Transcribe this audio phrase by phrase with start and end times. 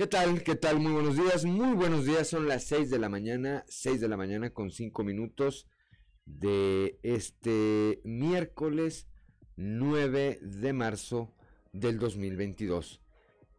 [0.00, 0.42] ¿Qué tal?
[0.42, 0.80] ¿Qué tal?
[0.80, 1.44] Muy buenos días.
[1.44, 2.26] Muy buenos días.
[2.26, 5.68] Son las 6 de la mañana, 6 de la mañana con 5 minutos
[6.24, 9.08] de este miércoles
[9.56, 11.34] 9 de marzo
[11.74, 13.02] del 2022.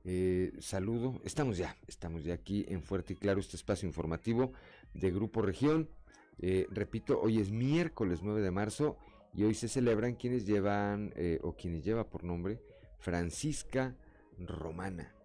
[0.04, 4.52] Eh, saludo, estamos ya, estamos ya aquí en Fuerte y Claro, este espacio informativo
[4.96, 5.92] de Grupo Región.
[6.40, 8.98] Eh, repito, hoy es miércoles 9 de marzo
[9.36, 12.64] y hoy se celebran quienes llevan eh, o quienes lleva por nombre
[12.98, 13.96] Francisca
[14.40, 15.21] Romana.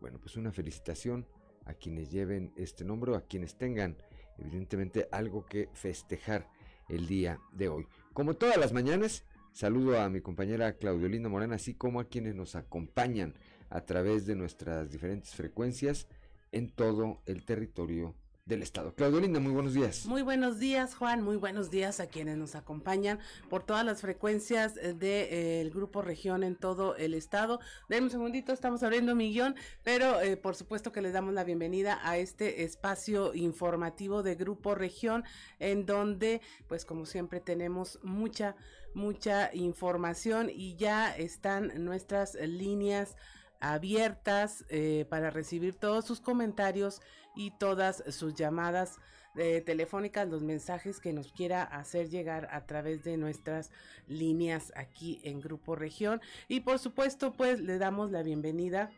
[0.00, 1.26] Bueno, pues una felicitación
[1.66, 3.96] a quienes lleven este nombre a quienes tengan
[4.38, 6.48] evidentemente algo que festejar
[6.88, 7.86] el día de hoy.
[8.12, 12.56] Como todas las mañanas, saludo a mi compañera Claudiolina Morena, así como a quienes nos
[12.56, 13.34] acompañan
[13.68, 16.08] a través de nuestras diferentes frecuencias
[16.50, 18.14] en todo el territorio
[18.50, 18.92] del Estado.
[18.94, 20.04] Claudio Linda, muy buenos días.
[20.04, 21.22] Muy buenos días, Juan.
[21.22, 26.02] Muy buenos días a quienes nos acompañan por todas las frecuencias del de, eh, Grupo
[26.02, 27.60] Región en todo el Estado.
[27.88, 31.44] Denme un segundito, estamos abriendo mi guion, pero eh, por supuesto que les damos la
[31.44, 35.24] bienvenida a este espacio informativo de Grupo Región,
[35.60, 38.56] en donde, pues como siempre, tenemos mucha,
[38.94, 43.16] mucha información y ya están nuestras líneas
[43.60, 47.00] abiertas eh, para recibir todos sus comentarios
[47.36, 48.98] y todas sus llamadas
[49.36, 53.70] eh, telefónicas, los mensajes que nos quiera hacer llegar a través de nuestras
[54.08, 56.20] líneas aquí en Grupo Región.
[56.48, 58.90] Y por supuesto, pues le damos la bienvenida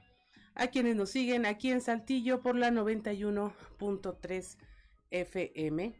[0.54, 4.56] a quienes nos siguen aquí en Saltillo por la 91.3
[5.10, 5.94] FM.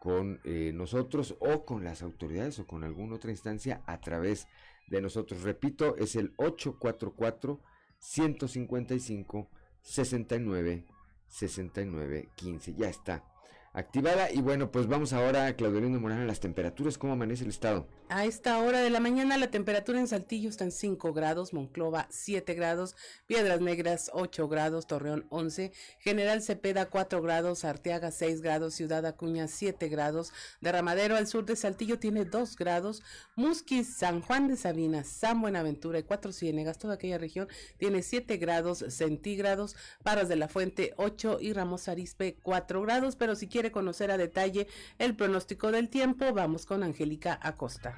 [0.00, 4.48] con eh, nosotros o con las autoridades o con alguna otra instancia a través
[4.88, 5.42] de nosotros.
[5.42, 7.60] Repito, es el 844
[8.00, 9.48] 155
[9.82, 10.86] 69
[11.28, 12.74] 6915.
[12.76, 13.24] Ya está
[13.72, 14.32] activada.
[14.32, 16.98] Y bueno, pues vamos ahora, Claudelino Morán, a las temperaturas.
[16.98, 17.88] ¿Cómo amanece el estado?
[18.10, 22.06] A esta hora de la mañana la temperatura en Saltillo está en 5 grados, Monclova
[22.08, 22.96] 7 grados,
[23.26, 29.46] Piedras Negras 8 grados, Torreón 11, General Cepeda 4 grados, Arteaga 6 grados, Ciudad Acuña
[29.46, 30.32] 7 grados,
[30.62, 33.02] Derramadero al sur de Saltillo tiene 2 grados,
[33.36, 37.46] Musquis, San Juan de Sabina, San Buenaventura y Cuatro Ciénegas, toda aquella región
[37.76, 43.34] tiene 7 grados centígrados, Paras de la Fuente 8 y Ramos Arispe 4 grados, pero
[43.34, 47.97] si quiere conocer a detalle el pronóstico del tiempo, vamos con Angélica Acosta.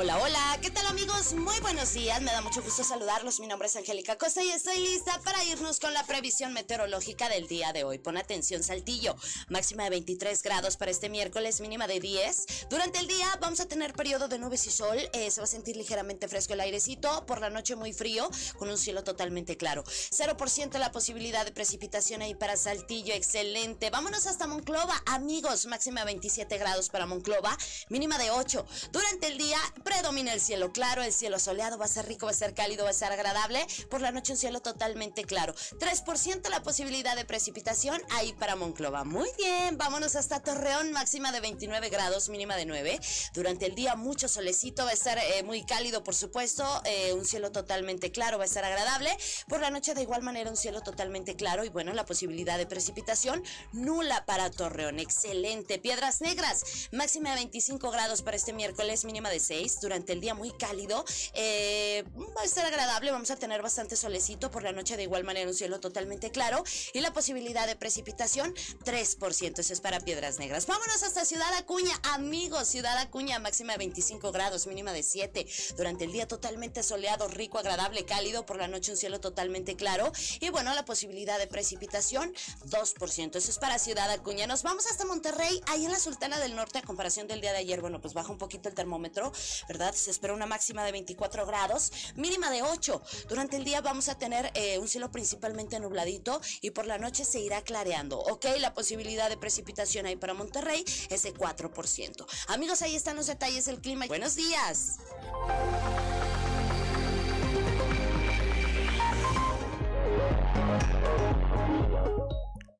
[0.00, 1.32] Hola, hola, ¿qué tal amigos?
[1.32, 3.40] Muy buenos días, me da mucho gusto saludarlos.
[3.40, 7.48] Mi nombre es Angélica Costa y estoy lista para irnos con la previsión meteorológica del
[7.48, 7.98] día de hoy.
[7.98, 9.16] Pon atención, Saltillo,
[9.48, 12.68] máxima de 23 grados para este miércoles, mínima de 10.
[12.70, 15.48] Durante el día vamos a tener periodo de nubes y sol, eh, se va a
[15.48, 19.82] sentir ligeramente fresco el airecito, por la noche muy frío, con un cielo totalmente claro.
[19.82, 23.90] 0% la posibilidad de precipitación ahí para Saltillo, excelente.
[23.90, 28.64] Vámonos hasta Monclova, amigos, máxima de 27 grados para Monclova, mínima de 8.
[28.92, 32.32] Durante el día predomina el cielo claro, el cielo soleado, va a ser rico, va
[32.32, 33.66] a ser cálido, va a ser agradable.
[33.88, 35.54] Por la noche un cielo totalmente claro.
[35.54, 39.04] 3% la posibilidad de precipitación ahí para Monclova.
[39.04, 43.00] Muy bien, vámonos hasta Torreón, máxima de 29 grados, mínima de 9.
[43.32, 47.24] Durante el día mucho solecito, va a estar eh, muy cálido, por supuesto, eh, un
[47.24, 49.16] cielo totalmente claro, va a estar agradable.
[49.48, 52.66] Por la noche de igual manera un cielo totalmente claro y bueno, la posibilidad de
[52.66, 53.42] precipitación
[53.72, 54.98] nula para Torreón.
[54.98, 55.78] Excelente.
[55.78, 59.77] Piedras Negras, máxima de 25 grados para este miércoles, mínima de 6.
[59.78, 61.04] 23 durante el día muy cálido.
[61.34, 62.04] Eh,
[62.36, 65.48] va a estar agradable, vamos a tener bastante solecito por la noche de igual manera
[65.48, 68.54] un cielo totalmente claro y la posibilidad de precipitación
[68.84, 69.58] 3%.
[69.58, 70.66] Eso es para Piedras Negras.
[70.66, 72.68] Vámonos hasta Ciudad Acuña, amigos.
[72.68, 75.46] Ciudad Acuña, máxima de 25 grados, mínima de 7.
[75.76, 78.46] Durante el día totalmente soleado, rico, agradable, cálido.
[78.46, 80.12] Por la noche un cielo totalmente claro.
[80.40, 82.34] Y bueno, la posibilidad de precipitación
[82.66, 83.36] 2%.
[83.36, 84.46] Eso es para Ciudad Acuña.
[84.46, 87.58] Nos vamos hasta Monterrey, ahí en la Sultana del Norte, a comparación del día de
[87.58, 87.80] ayer.
[87.80, 89.32] Bueno, pues baja un poquito el termómetro,
[89.68, 89.94] ¿verdad?
[89.94, 93.02] Se espera una máxima de 24 grados, mínima de 8.
[93.28, 97.24] Durante el día vamos a tener eh, un cielo principalmente nubladito y por la noche
[97.24, 98.46] se irá clareando, ¿ok?
[98.58, 102.26] La posibilidad de precipitación ahí para Monterrey es de 4%.
[102.48, 104.06] Amigos, ahí están los detalles del clima.
[104.06, 104.98] Buenos días.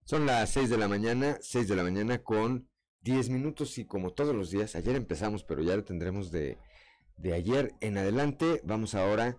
[0.05, 2.67] Son las 6 de la mañana, 6 de la mañana con
[3.09, 6.59] 10 minutos y como todos los días, ayer empezamos, pero ya lo tendremos de,
[7.17, 8.61] de ayer en adelante.
[8.65, 9.39] Vamos ahora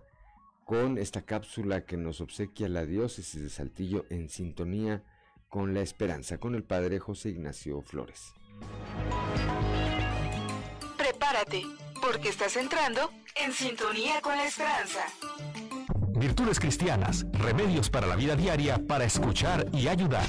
[0.65, 5.03] con esta cápsula que nos obsequia la diócesis de Saltillo en sintonía
[5.49, 8.33] con la esperanza, con el padre José Ignacio Flores.
[10.97, 11.61] Prepárate,
[12.01, 15.05] porque estás entrando en sintonía con la esperanza.
[16.17, 20.25] Virtudes cristianas, remedios para la vida diaria para escuchar y ayudar.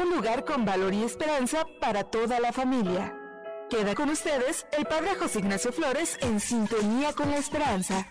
[0.00, 3.12] Un lugar con valor y esperanza para toda la familia.
[3.68, 8.06] Queda con ustedes el Padre José Ignacio Flores en sintonía con la esperanza.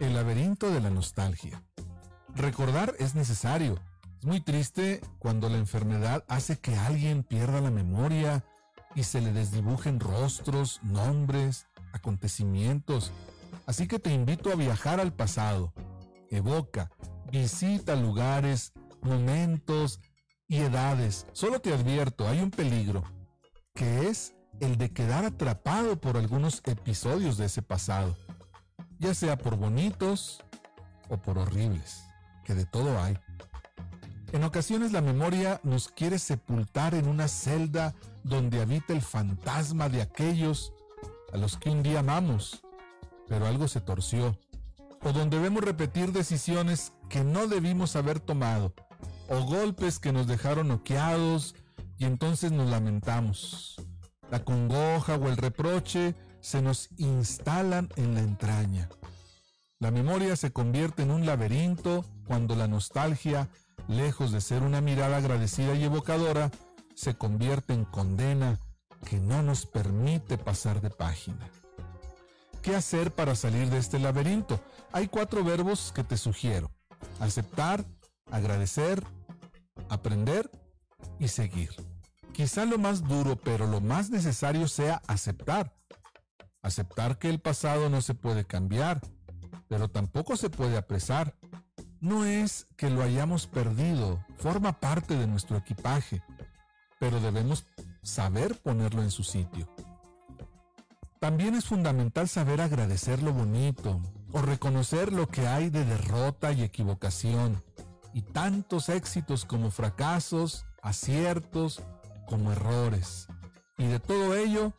[0.00, 1.62] El laberinto de la nostalgia.
[2.34, 3.78] Recordar es necesario.
[4.18, 8.44] Es muy triste cuando la enfermedad hace que alguien pierda la memoria
[8.96, 13.12] y se le desdibujen rostros, nombres, acontecimientos.
[13.66, 15.72] Así que te invito a viajar al pasado.
[16.28, 16.90] Evoca,
[17.30, 20.00] visita lugares, momentos,
[20.48, 21.26] y edades.
[21.32, 23.02] Solo te advierto, hay un peligro,
[23.74, 28.16] que es el de quedar atrapado por algunos episodios de ese pasado,
[28.98, 30.42] ya sea por bonitos
[31.08, 32.04] o por horribles,
[32.44, 33.18] que de todo hay.
[34.32, 37.94] En ocasiones la memoria nos quiere sepultar en una celda
[38.24, 40.72] donde habita el fantasma de aquellos
[41.32, 42.62] a los que un día amamos,
[43.28, 44.38] pero algo se torció,
[45.06, 48.74] o donde vemos repetir decisiones que no debimos haber tomado
[49.28, 51.54] o golpes que nos dejaron noqueados
[51.96, 53.76] y entonces nos lamentamos.
[54.32, 58.88] La congoja o el reproche se nos instalan en la entraña.
[59.78, 63.48] La memoria se convierte en un laberinto cuando la nostalgia,
[63.86, 66.50] lejos de ser una mirada agradecida y evocadora,
[66.96, 68.58] se convierte en condena
[69.08, 71.48] que no nos permite pasar de página.
[72.66, 74.58] ¿Qué hacer para salir de este laberinto?
[74.90, 76.72] Hay cuatro verbos que te sugiero.
[77.20, 77.84] Aceptar,
[78.28, 79.04] agradecer,
[79.88, 80.50] aprender
[81.20, 81.70] y seguir.
[82.32, 85.76] Quizá lo más duro, pero lo más necesario sea aceptar.
[86.60, 89.00] Aceptar que el pasado no se puede cambiar,
[89.68, 91.36] pero tampoco se puede apresar.
[92.00, 96.20] No es que lo hayamos perdido, forma parte de nuestro equipaje,
[96.98, 97.64] pero debemos
[98.02, 99.72] saber ponerlo en su sitio.
[101.20, 104.00] También es fundamental saber agradecer lo bonito
[104.32, 107.62] o reconocer lo que hay de derrota y equivocación
[108.12, 111.82] y tantos éxitos como fracasos, aciertos
[112.26, 113.28] como errores.
[113.78, 114.72] Y de todo ello,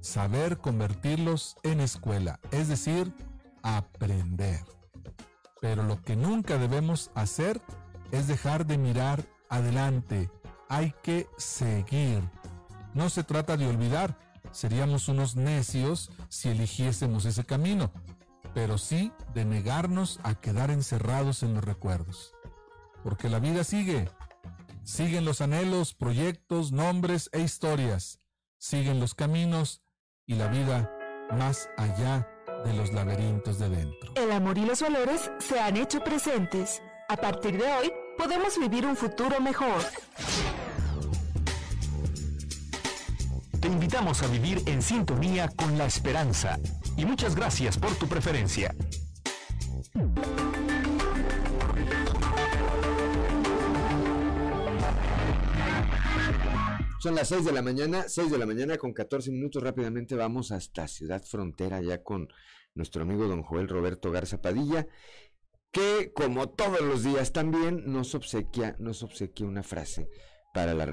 [0.00, 3.14] saber convertirlos en escuela, es decir,
[3.62, 4.64] aprender.
[5.60, 7.60] Pero lo que nunca debemos hacer
[8.10, 10.30] es dejar de mirar adelante.
[10.68, 12.22] Hay que seguir.
[12.94, 14.18] No se trata de olvidar.
[14.52, 17.90] Seríamos unos necios si eligiésemos ese camino,
[18.54, 22.34] pero sí de negarnos a quedar encerrados en los recuerdos
[23.02, 24.08] porque la vida sigue.
[24.84, 28.20] Siguen los anhelos, proyectos, nombres e historias.
[28.58, 29.82] Siguen los caminos
[30.26, 30.90] y la vida
[31.30, 32.28] más allá
[32.64, 34.12] de los laberintos de dentro.
[34.16, 36.82] El amor y los valores se han hecho presentes.
[37.08, 39.82] A partir de hoy, podemos vivir un futuro mejor.
[43.62, 46.58] Te invitamos a vivir en sintonía con la esperanza
[46.96, 48.74] y muchas gracias por tu preferencia.
[56.98, 59.62] Son las 6 de la mañana, 6 de la mañana con 14 minutos.
[59.62, 62.26] Rápidamente vamos hasta Ciudad Frontera, ya con
[62.74, 64.88] nuestro amigo don Joel Roberto Garza Padilla,
[65.70, 70.08] que como todos los días también nos obsequia, nos obsequia una frase
[70.52, 70.84] para la,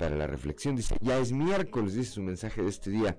[0.00, 0.76] para la reflexión.
[0.76, 3.18] Dice, ya es miércoles, dice su mensaje de este día.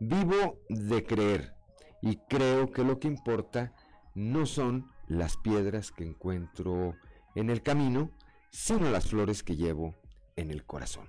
[0.00, 1.54] Vivo de creer
[2.02, 3.72] y creo que lo que importa
[4.16, 6.96] no son las piedras que encuentro
[7.36, 8.10] en el camino,
[8.50, 9.94] sino las flores que llevo
[10.34, 11.08] en el corazón.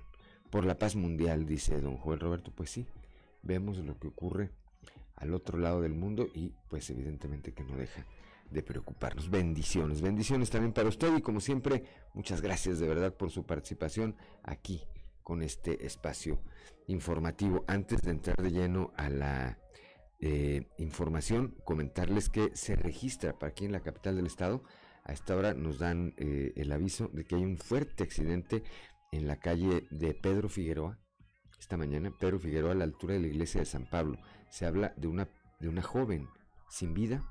[0.50, 2.52] por la paz mundial, dice don Joel Roberto.
[2.54, 2.86] Pues sí,
[3.42, 4.50] vemos lo que ocurre
[5.16, 8.06] al otro lado del mundo y pues evidentemente que no deja
[8.50, 9.28] de preocuparnos.
[9.28, 11.84] Bendiciones, bendiciones también para usted y como siempre,
[12.14, 14.86] muchas gracias de verdad por su participación aquí
[15.28, 16.40] con este espacio
[16.86, 17.62] informativo.
[17.68, 19.58] Antes de entrar de lleno a la
[20.20, 24.64] eh, información, comentarles que se registra para aquí en la capital del estado.
[25.04, 28.62] A esta hora nos dan eh, el aviso de que hay un fuerte accidente
[29.12, 30.98] en la calle de Pedro Figueroa.
[31.60, 34.18] Esta mañana, Pedro Figueroa, a la altura de la iglesia de San Pablo.
[34.48, 35.28] Se habla de una,
[35.60, 36.26] de una joven
[36.70, 37.22] sin vida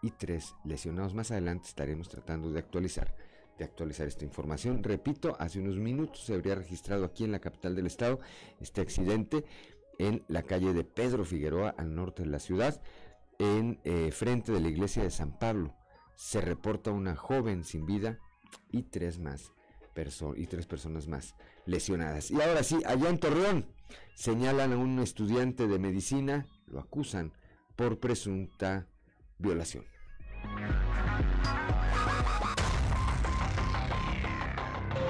[0.00, 1.12] y tres lesionados.
[1.12, 3.14] Más adelante estaremos tratando de actualizar
[3.58, 4.82] de actualizar esta información.
[4.82, 8.20] Repito, hace unos minutos se habría registrado aquí en la capital del estado
[8.60, 9.44] este accidente
[9.98, 12.82] en la calle de Pedro Figueroa al norte de la ciudad,
[13.38, 15.74] en eh, frente de la iglesia de San Pablo.
[16.14, 18.18] Se reporta una joven sin vida
[18.70, 19.52] y tres más
[20.36, 21.34] y tres personas más
[21.66, 22.30] lesionadas.
[22.30, 23.66] Y ahora sí, allá en Torreón
[24.14, 27.32] señalan a un estudiante de medicina, lo acusan
[27.76, 28.88] por presunta
[29.38, 29.84] violación.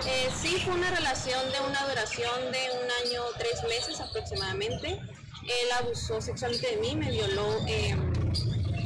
[0.04, 4.88] Eh, sí, fue una relación de una duración de un año, tres meses aproximadamente.
[4.88, 7.94] Él abusó sexualmente de mí, me violó eh,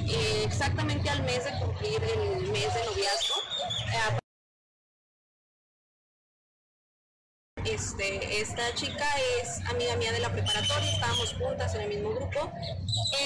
[0.08, 3.34] eh, exactamente al mes de cumplir el mes de noviazgo.
[7.76, 9.04] Este, esta chica
[9.38, 12.50] es amiga mía de la preparatoria, estábamos juntas en el mismo grupo.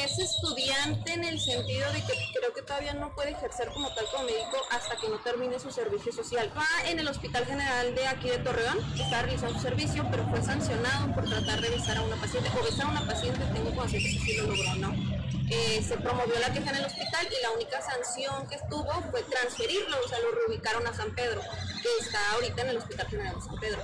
[0.03, 4.07] Es estudiante en el sentido de que creo que todavía no puede ejercer como tal
[4.11, 6.53] como médico hasta que no termine su servicio social.
[6.59, 10.43] Va en el Hospital General de aquí de Torreón, está realizando su servicio, pero fue
[10.43, 14.11] sancionado por tratar de besar a una paciente o besar a una paciente, tengo conciencia
[14.11, 15.21] que sí lo logró, ¿no?
[15.49, 19.23] Eh, se promovió la queja en el hospital y la única sanción que estuvo fue
[19.23, 23.35] transferirlo, o sea, lo reubicaron a San Pedro, que está ahorita en el Hospital General
[23.37, 23.81] de San Pedro.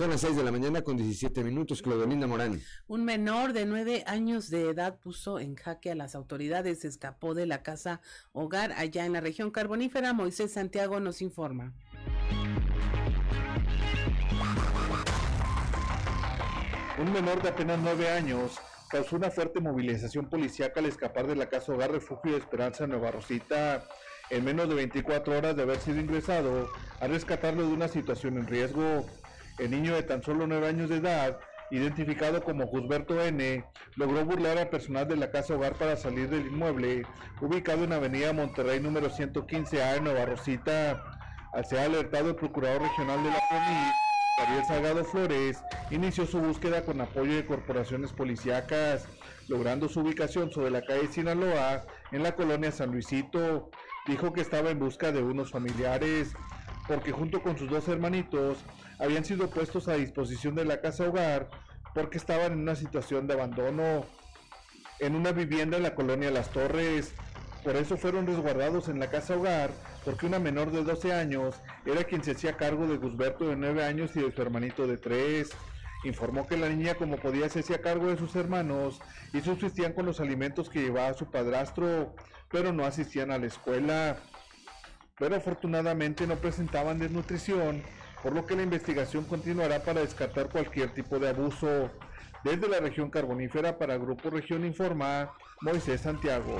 [0.00, 2.58] Son las 6 de la mañana con 17 minutos, Claudelinda Morán.
[2.86, 7.44] Un menor de 9 años de edad puso en jaque a las autoridades, escapó de
[7.44, 8.00] la casa
[8.32, 10.14] hogar allá en la región carbonífera.
[10.14, 11.74] Moisés Santiago nos informa.
[16.98, 21.50] Un menor de apenas 9 años causó una fuerte movilización policíaca al escapar de la
[21.50, 23.84] casa hogar Refugio de Esperanza Nueva Rosita.
[24.30, 28.46] En menos de 24 horas de haber sido ingresado, a rescatarlo de una situación en
[28.46, 29.04] riesgo.
[29.60, 31.38] El niño de tan solo 9 años de edad,
[31.70, 33.62] identificado como Gusberto N.,
[33.96, 37.02] logró burlar al personal de la casa hogar para salir del inmueble,
[37.42, 41.04] ubicado en Avenida Monterrey número 115A en Nueva Rosita.
[41.52, 43.92] Al ser alertado el procurador regional de la PRONI,
[44.38, 49.06] Gabriel Salgado Flores, inició su búsqueda con apoyo de corporaciones policíacas,
[49.48, 53.68] logrando su ubicación sobre la calle Sinaloa, en la colonia San Luisito.
[54.06, 56.32] Dijo que estaba en busca de unos familiares,
[56.88, 58.64] porque junto con sus dos hermanitos
[59.00, 61.48] habían sido puestos a disposición de la casa hogar
[61.94, 64.04] porque estaban en una situación de abandono
[65.00, 67.14] en una vivienda en la colonia Las Torres.
[67.64, 69.70] Por eso fueron resguardados en la casa hogar
[70.04, 73.84] porque una menor de 12 años era quien se hacía cargo de Gusberto de 9
[73.84, 75.50] años y de su hermanito de 3.
[76.04, 79.00] Informó que la niña como podía se hacía cargo de sus hermanos
[79.32, 82.14] y subsistían con los alimentos que llevaba su padrastro,
[82.50, 84.16] pero no asistían a la escuela.
[85.18, 87.82] Pero afortunadamente no presentaban desnutrición
[88.22, 91.90] por lo que la investigación continuará para descartar cualquier tipo de abuso.
[92.44, 96.58] Desde la región carbonífera para Grupo Región Informa, Moisés Santiago.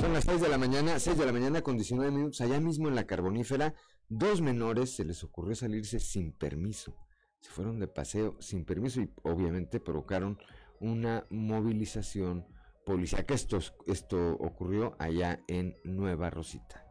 [0.00, 2.88] Son las 6 de la mañana, 6 de la mañana con 19 minutos, allá mismo
[2.88, 3.74] en la carbonífera,
[4.08, 6.96] dos menores se les ocurrió salirse sin permiso.
[7.40, 10.38] Se fueron de paseo sin permiso y obviamente provocaron
[10.80, 12.46] una movilización
[12.86, 13.34] policíaca.
[13.34, 16.89] Esto, esto ocurrió allá en Nueva Rosita.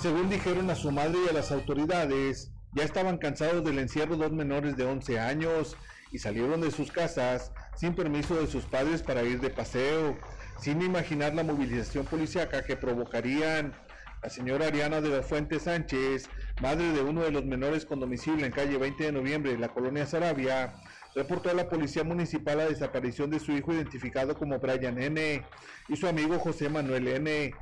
[0.00, 4.32] Según dijeron a su madre y a las autoridades, ya estaban cansados del encierro dos
[4.32, 5.76] menores de 11 años
[6.10, 10.16] y salieron de sus casas sin permiso de sus padres para ir de paseo,
[10.58, 13.74] sin imaginar la movilización policíaca que provocarían.
[14.22, 16.28] La señora Ariana de la Fuente Sánchez,
[16.60, 19.68] madre de uno de los menores con domicilio en calle 20 de noviembre de la
[19.68, 20.74] colonia Sarabia,
[21.14, 25.44] reportó a la policía municipal la desaparición de su hijo identificado como Brian N.
[25.88, 27.54] y su amigo José Manuel N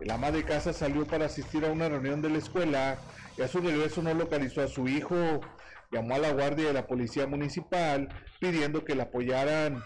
[0.00, 2.98] el ama de casa salió para asistir a una reunión de la escuela
[3.36, 5.40] y a su regreso no localizó a su hijo.
[5.92, 8.08] Llamó a la guardia de la policía municipal
[8.40, 9.82] pidiendo que la apoyaran.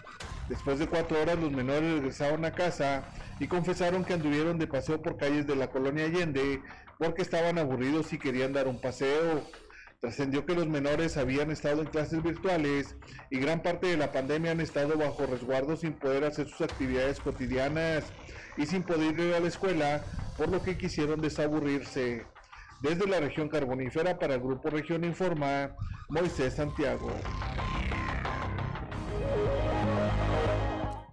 [0.47, 3.03] Después de cuatro horas los menores regresaron a casa
[3.39, 6.61] y confesaron que anduvieron de paseo por calles de la colonia Allende
[6.97, 9.43] porque estaban aburridos y querían dar un paseo.
[9.99, 12.95] Trascendió que los menores habían estado en clases virtuales
[13.31, 17.19] y gran parte de la pandemia han estado bajo resguardo sin poder hacer sus actividades
[17.19, 18.03] cotidianas
[18.57, 20.03] y sin poder ir a la escuela,
[20.37, 22.25] por lo que quisieron desaburrirse.
[22.81, 25.75] Desde la región carbonífera para el Grupo Región Informa,
[26.09, 27.11] Moisés Santiago.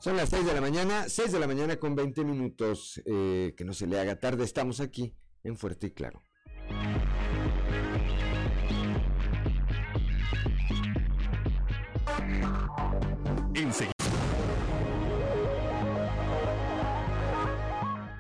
[0.01, 3.01] Son las 6 de la mañana, 6 de la mañana con 20 minutos.
[3.07, 6.25] Eh, que no se le haga tarde, estamos aquí en Fuerte y Claro.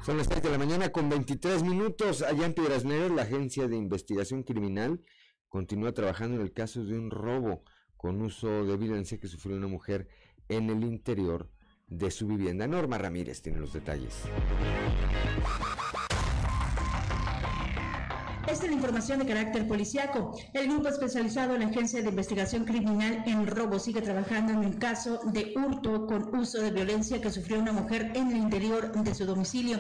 [0.05, 2.23] Son las 6 de la mañana con 23 minutos.
[2.23, 5.01] Allá en Piedras Negras, la Agencia de Investigación Criminal
[5.49, 7.63] continúa trabajando en el caso de un robo
[7.97, 10.09] con uso de violencia que sufrió una mujer
[10.49, 11.49] en el interior
[11.87, 12.67] de su vivienda.
[12.67, 14.25] Norma Ramírez tiene los detalles.
[18.47, 20.37] Esta es la información de carácter policiaco.
[20.53, 24.73] El grupo especializado en la Agencia de Investigación Criminal en Robo sigue trabajando en un
[24.73, 29.15] caso de hurto con uso de violencia que sufrió una mujer en el interior de
[29.15, 29.79] su domicilio.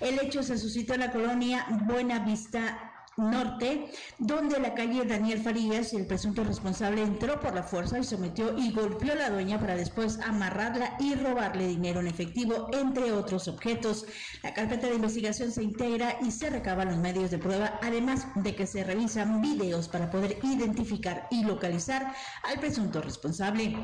[0.00, 2.90] El hecho se suscitó en la colonia Buena Vista
[3.20, 8.56] Norte, donde la calle Daniel Farías, el presunto responsable, entró por la fuerza y sometió
[8.58, 13.48] y golpeó a la dueña para después amarrarla y robarle dinero en efectivo, entre otros
[13.48, 14.06] objetos.
[14.42, 18.54] La carpeta de investigación se integra y se recaban los medios de prueba, además de
[18.54, 23.76] que se revisan videos para poder identificar y localizar al presunto responsable.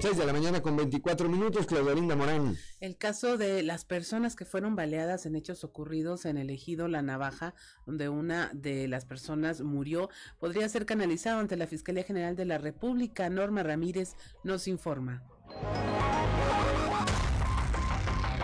[0.00, 2.56] 6 de la mañana con 24 minutos, Claudelinda Morán.
[2.80, 7.02] El caso de las personas que fueron baleadas en hechos ocurridos en el ejido La
[7.02, 7.54] Navaja,
[7.84, 12.56] donde una de las personas murió, podría ser canalizado ante la Fiscalía General de la
[12.56, 13.28] República.
[13.28, 15.22] Norma Ramírez nos informa.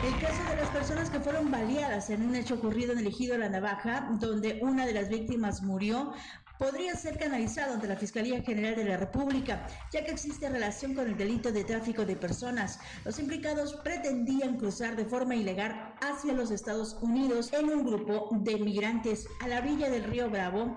[0.05, 3.39] El caso de las personas que fueron baleadas en un hecho ocurrido en el ejido
[3.39, 6.13] La Navaja, donde una de las víctimas murió,
[6.59, 11.07] podría ser canalizado ante la Fiscalía General de la República, ya que existe relación con
[11.07, 12.79] el delito de tráfico de personas.
[13.05, 18.57] Los implicados pretendían cruzar de forma ilegal hacia los Estados Unidos en un grupo de
[18.57, 20.77] migrantes a la orilla del río Bravo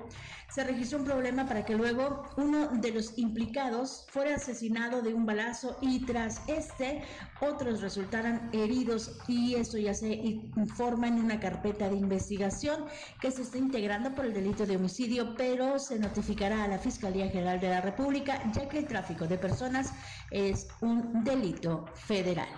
[0.50, 5.25] se registró un problema para que luego uno de los implicados fuera asesinado de un
[5.25, 7.03] balazo y tras este
[7.42, 12.85] otros resultaran heridos y esto ya se informa en una carpeta de investigación
[13.22, 17.29] que se está integrando por el delito de homicidio, pero se notificará a la Fiscalía
[17.29, 19.94] General de la República ya que el tráfico de personas
[20.31, 22.50] es un delito federal.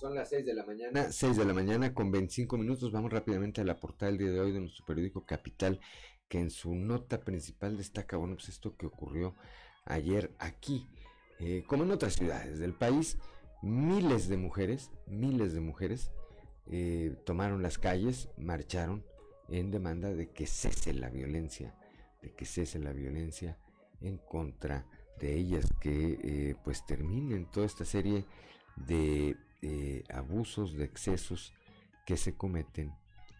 [0.00, 2.92] Son las 6 de la mañana, 6 de la mañana con 25 minutos.
[2.92, 5.80] Vamos rápidamente a la portada del día de hoy de nuestro periódico Capital,
[6.28, 9.34] que en su nota principal destaca, bueno, pues esto que ocurrió
[9.84, 10.86] ayer aquí,
[11.40, 13.18] eh, como en otras ciudades del país,
[13.60, 16.12] miles de mujeres, miles de mujeres
[16.66, 19.04] eh, tomaron las calles, marcharon
[19.48, 21.74] en demanda de que cese la violencia,
[22.22, 23.58] de que cese la violencia
[24.00, 24.86] en contra
[25.18, 28.24] de ellas, que eh, pues terminen toda esta serie
[28.76, 29.36] de
[30.12, 31.52] abusos, de excesos
[32.06, 32.92] que se cometen,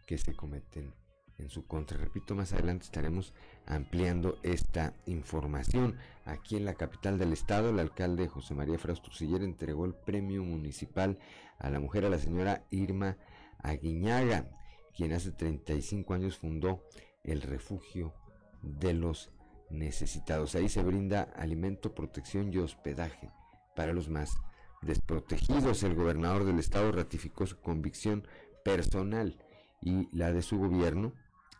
[0.07, 0.93] que se cometen
[1.39, 1.97] en su contra.
[1.97, 3.33] Repito, más adelante estaremos
[3.67, 5.97] ampliando esta información.
[6.25, 11.19] Aquí en la capital del estado, el alcalde José María Fraustusiller entregó el premio municipal
[11.59, 13.17] a la mujer, a la señora Irma
[13.61, 14.51] Aguiñaga,
[14.95, 16.85] quien hace 35 años fundó
[17.23, 18.15] el refugio
[18.63, 19.31] de los
[19.71, 20.55] necesitados.
[20.55, 23.31] Ahí se brinda alimento, protección y hospedaje
[23.77, 24.37] para los más
[24.83, 25.83] desprotegidos.
[25.83, 28.27] El gobernador del estado ratificó su convicción
[28.64, 29.37] personal
[29.83, 31.12] y la de su gobierno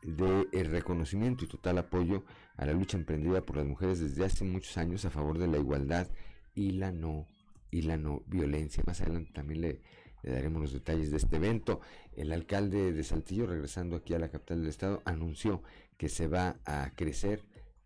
[0.03, 2.25] de el reconocimiento y total apoyo
[2.57, 5.59] a la lucha emprendida por las mujeres desde hace muchos años a favor de la
[5.59, 6.09] igualdad
[6.55, 7.27] y la no
[7.71, 8.83] y la no violencia.
[8.87, 9.81] Más adelante también le,
[10.23, 11.81] le daremos los detalles de este evento.
[12.17, 15.63] El alcalde de Saltillo, regresando aquí a la capital del estado, anunció
[15.97, 17.45] que se va a crecer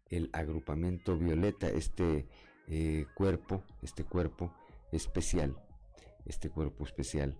[0.08, 2.26] el agrupamiento Violeta, este
[2.68, 4.52] eh, cuerpo, este cuerpo
[4.92, 5.56] especial,
[6.26, 7.36] este cuerpo especial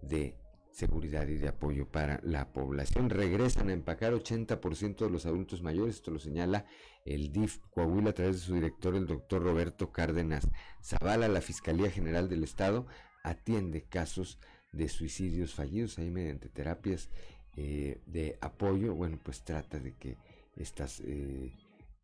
[0.00, 0.36] de
[0.70, 3.10] seguridad y de apoyo para la población.
[3.10, 6.64] Regresan a empacar 80% de los adultos mayores, esto lo señala
[7.04, 10.48] el DIF Coahuila a través de su director, el doctor Roberto Cárdenas
[10.82, 11.28] Zavala.
[11.28, 12.86] La Fiscalía General del Estado
[13.22, 14.38] atiende casos
[14.72, 17.10] de suicidios fallidos ahí mediante terapias
[17.56, 18.94] eh, de apoyo.
[18.94, 20.16] Bueno, pues trata de que
[20.56, 21.52] estas eh,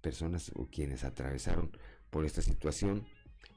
[0.03, 1.73] personas o quienes atravesaron
[2.11, 3.07] por esta situación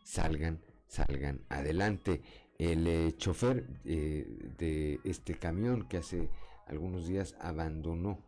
[0.03, 2.21] salgan salgan adelante.
[2.59, 4.27] El eh, chofer eh,
[4.57, 6.29] de este camión que hace
[6.67, 8.19] algunos días abandonó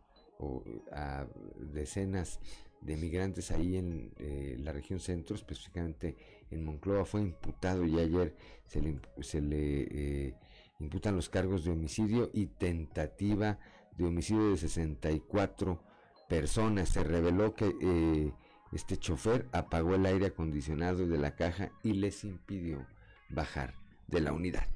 [0.92, 1.26] a
[1.72, 2.40] decenas
[2.84, 6.16] de migrantes ahí en eh, la región centro, específicamente
[6.50, 10.34] en Monclova, fue imputado y ayer se le, se le eh,
[10.80, 13.58] imputan los cargos de homicidio y tentativa
[13.96, 15.82] de homicidio de 64
[16.28, 16.90] personas.
[16.90, 18.32] Se reveló que eh,
[18.74, 22.86] este chofer apagó el aire acondicionado de la caja y les impidió
[23.28, 23.74] bajar
[24.08, 24.66] de la unidad.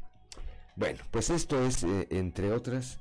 [0.77, 3.01] Bueno, pues esto es, entre otras,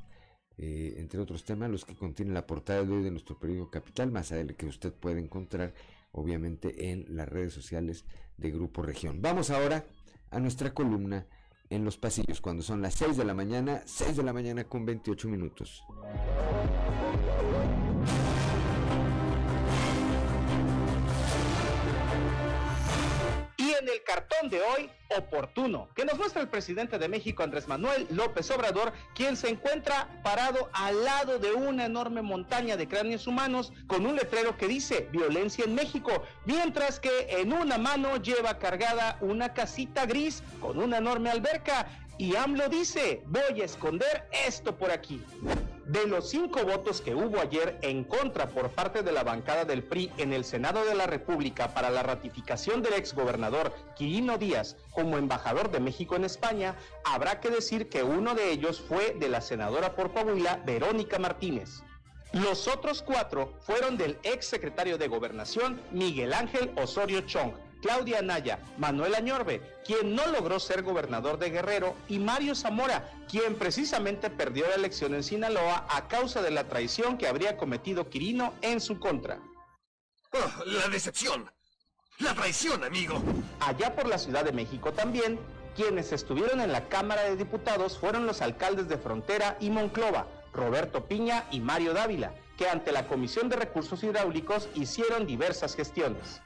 [0.57, 4.11] eh, entre otros temas, los que contienen la portada de hoy de nuestro periódico Capital,
[4.11, 5.75] más adelante que usted puede encontrar,
[6.11, 8.05] obviamente, en las redes sociales
[8.37, 9.21] de Grupo Región.
[9.21, 9.85] Vamos ahora
[10.31, 11.27] a nuestra columna
[11.69, 14.85] en los pasillos, cuando son las 6 de la mañana, 6 de la mañana con
[14.85, 15.83] 28 minutos.
[24.07, 28.93] Cartón de hoy oportuno, que nos muestra el presidente de México, Andrés Manuel López Obrador,
[29.13, 34.15] quien se encuentra parado al lado de una enorme montaña de cráneos humanos con un
[34.15, 40.05] letrero que dice violencia en México, mientras que en una mano lleva cargada una casita
[40.05, 45.21] gris con una enorme alberca y AMLO dice, voy a esconder esto por aquí.
[45.87, 49.83] De los cinco votos que hubo ayer en contra por parte de la bancada del
[49.85, 55.17] PRI en el Senado de la República para la ratificación del exgobernador Quirino Díaz como
[55.17, 59.39] embajador de México en España, habrá que decir que uno de ellos fue de la
[59.39, 61.83] senadora por Coahuila, Verónica Martínez.
[62.33, 68.59] Los otros cuatro fueron del ex secretario de Gobernación, Miguel Ángel Osorio Chong, Claudia Naya,
[68.77, 74.67] Manuel Añorbe, quien no logró ser gobernador de Guerrero, y Mario Zamora, quien precisamente perdió
[74.67, 78.99] la elección en Sinaloa a causa de la traición que habría cometido Quirino en su
[78.99, 79.39] contra.
[80.31, 81.49] Oh, la decepción.
[82.19, 83.21] La traición, amigo.
[83.59, 85.39] Allá por la Ciudad de México también,
[85.75, 91.05] quienes estuvieron en la Cámara de Diputados fueron los alcaldes de Frontera y Monclova, Roberto
[91.05, 96.41] Piña y Mario Dávila, que ante la Comisión de Recursos Hidráulicos hicieron diversas gestiones.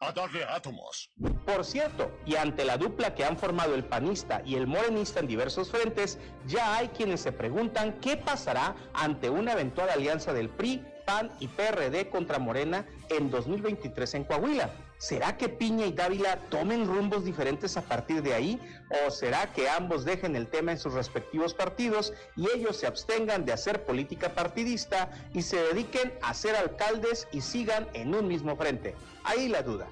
[0.00, 1.10] A darle átomos.
[1.46, 5.28] Por cierto, y ante la dupla que han formado el panista y el morenista en
[5.28, 10.84] diversos frentes, ya hay quienes se preguntan qué pasará ante una eventual alianza del PRI,
[11.04, 14.70] PAN y PRD contra Morena en 2023 en Coahuila.
[14.98, 18.60] ¿Será que Piña y Dávila tomen rumbos diferentes a partir de ahí?
[19.06, 23.44] ¿O será que ambos dejen el tema en sus respectivos partidos y ellos se abstengan
[23.44, 28.56] de hacer política partidista y se dediquen a ser alcaldes y sigan en un mismo
[28.56, 28.94] frente?
[29.24, 29.88] Ahí la duda.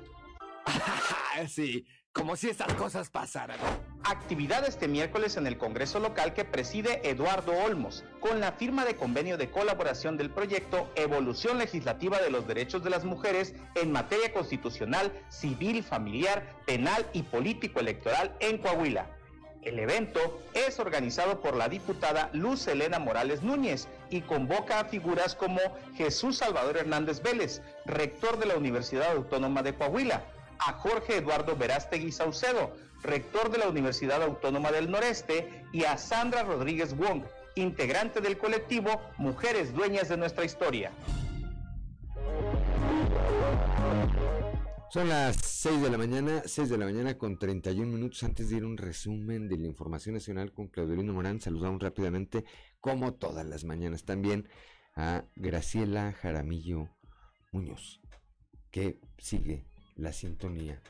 [1.49, 3.59] sí, como si estas cosas pasaran.
[4.05, 8.97] Actividad este miércoles en el Congreso local que preside Eduardo Olmos, con la firma de
[8.97, 14.33] convenio de colaboración del proyecto Evolución Legislativa de los Derechos de las Mujeres en materia
[14.33, 19.07] constitucional, civil, familiar, penal y político electoral en Coahuila.
[19.63, 25.37] El evento es organizado por la diputada Luz Elena Morales Núñez y convoca a figuras
[25.37, 25.61] como
[25.97, 30.25] Jesús Salvador Hernández Vélez, rector de la Universidad Autónoma de Coahuila,
[30.67, 36.43] a Jorge Eduardo Verástegui Saucedo, rector de la Universidad Autónoma del Noreste, y a Sandra
[36.45, 37.25] Rodríguez Wong,
[37.57, 40.93] integrante del colectivo Mujeres Dueñas de Nuestra Historia.
[44.91, 48.59] Son las 6 de la mañana, 6 de la mañana con 31 minutos antes de
[48.59, 51.41] ir un resumen de la información nacional con Claudelino Morán.
[51.41, 52.45] Saludamos rápidamente,
[52.79, 54.49] como todas las mañanas, también
[54.95, 56.91] a Graciela Jaramillo
[57.53, 58.03] Muñoz,
[58.71, 59.65] que sigue
[59.97, 60.81] la sintonía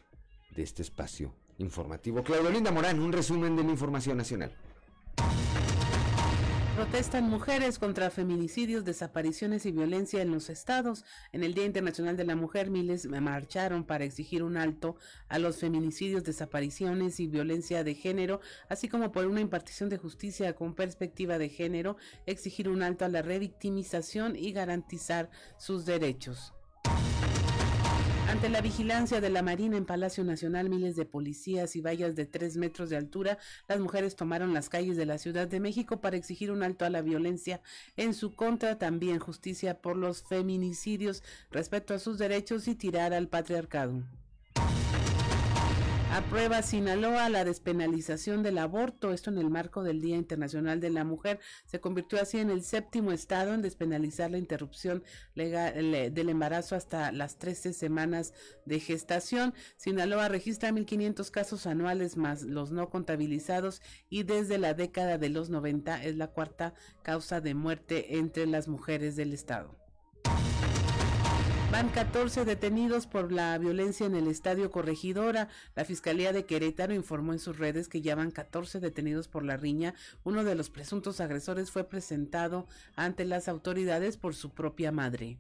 [0.55, 2.23] de este espacio informativo.
[2.23, 4.53] Claudio Linda Morán, un resumen de la información nacional.
[6.75, 11.05] Protestan mujeres contra feminicidios, desapariciones y violencia en los estados.
[11.31, 14.97] En el Día Internacional de la Mujer, miles marcharon para exigir un alto
[15.29, 20.55] a los feminicidios, desapariciones y violencia de género, así como por una impartición de justicia
[20.55, 26.55] con perspectiva de género, exigir un alto a la revictimización y garantizar sus derechos.
[28.33, 32.25] Ante la vigilancia de la Marina en Palacio Nacional, miles de policías y vallas de
[32.25, 33.37] tres metros de altura,
[33.69, 36.91] las mujeres tomaron las calles de la Ciudad de México para exigir un alto a
[36.91, 37.61] la violencia
[37.99, 43.29] en su contra, también justicia por los feminicidios, respeto a sus derechos y tirar al
[43.29, 44.03] patriarcado.
[46.13, 51.05] Aprueba Sinaloa la despenalización del aborto, esto en el marco del Día Internacional de la
[51.05, 51.41] Mujer.
[51.65, 55.03] Se convirtió así en el séptimo estado en despenalizar la interrupción
[55.35, 55.73] legal,
[56.13, 58.35] del embarazo hasta las 13 semanas
[58.67, 59.55] de gestación.
[59.79, 65.49] Sinaloa registra 1.500 casos anuales más los no contabilizados y desde la década de los
[65.49, 69.82] 90 es la cuarta causa de muerte entre las mujeres del estado.
[71.73, 75.49] Van 14 detenidos por la violencia en el Estadio Corregidora.
[75.75, 79.57] La Fiscalía de Querétaro informó en sus redes que ya van 14 detenidos por la
[79.57, 79.95] riña.
[80.23, 85.39] Uno de los presuntos agresores fue presentado ante las autoridades por su propia madre.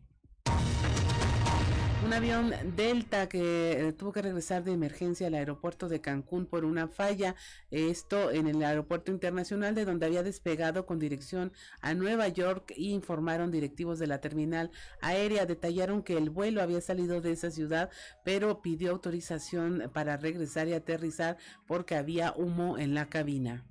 [2.04, 6.64] Un avión Delta que eh, tuvo que regresar de emergencia al aeropuerto de Cancún por
[6.64, 7.36] una falla.
[7.70, 12.90] Esto en el aeropuerto internacional de donde había despegado con dirección a Nueva York y
[12.90, 15.46] informaron directivos de la terminal aérea.
[15.46, 17.88] Detallaron que el vuelo había salido de esa ciudad,
[18.24, 21.36] pero pidió autorización para regresar y aterrizar
[21.66, 23.64] porque había humo en la cabina.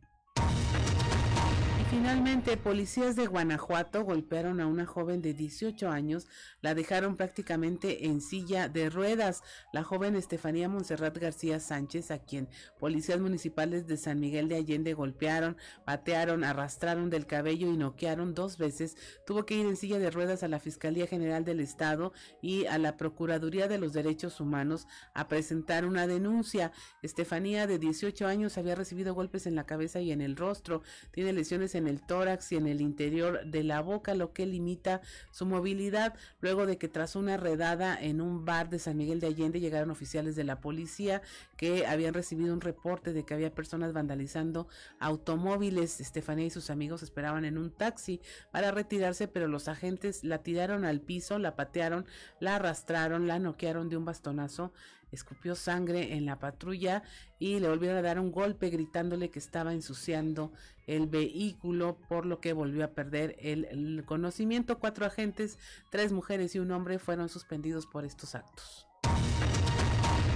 [1.92, 6.26] Finalmente, policías de Guanajuato golpearon a una joven de 18 años,
[6.62, 9.44] la dejaron prácticamente en silla de ruedas.
[9.74, 12.48] La joven Estefanía Monserrat García Sánchez, a quien
[12.80, 18.58] policías municipales de San Miguel de Allende golpearon, patearon, arrastraron del cabello y noquearon dos
[18.58, 18.96] veces,
[19.28, 22.78] tuvo que ir en silla de ruedas a la Fiscalía General del Estado y a
[22.78, 26.72] la Procuraduría de los Derechos Humanos a presentar una denuncia.
[27.02, 31.34] Estefanía, de 18 años, había recibido golpes en la cabeza y en el rostro, tiene
[31.34, 35.02] lesiones en en el tórax y en el interior de la boca, lo que limita
[35.32, 36.16] su movilidad.
[36.40, 39.92] Luego de que tras una redada en un bar de San Miguel de Allende llegaron
[39.92, 41.22] oficiales de la policía
[41.58, 44.68] que habían recibido un reporte de que había personas vandalizando
[45.00, 46.00] automóviles.
[46.00, 50.86] Estefanía y sus amigos esperaban en un taxi para retirarse, pero los agentes la tiraron
[50.86, 52.06] al piso, la patearon,
[52.40, 54.72] la arrastraron, la noquearon de un bastonazo
[55.12, 57.04] escupió sangre en la patrulla
[57.40, 60.52] y le volvieron a dar un golpe gritándole que estaba ensuciando
[60.88, 64.80] el vehículo, por lo que volvió a perder el, conocimiento.
[64.80, 65.58] Cuatro agentes,
[65.90, 68.88] tres mujeres y un hombre fueron suspendidos por estos actos.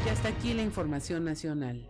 [0.05, 1.89] Y hasta aquí la información nacional.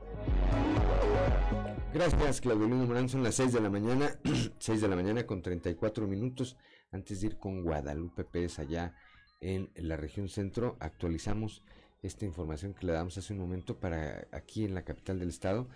[1.93, 3.08] Gracias, Claudio Lino Morán.
[3.08, 4.19] Son las 6 de la mañana,
[4.60, 6.58] 6 de la mañana con 34 minutos.
[6.91, 8.93] Antes de ir con Guadalupe Pérez allá
[9.41, 11.63] en la región centro, actualizamos
[12.05, 15.67] esta información que le damos hace un momento para aquí en la capital del estado.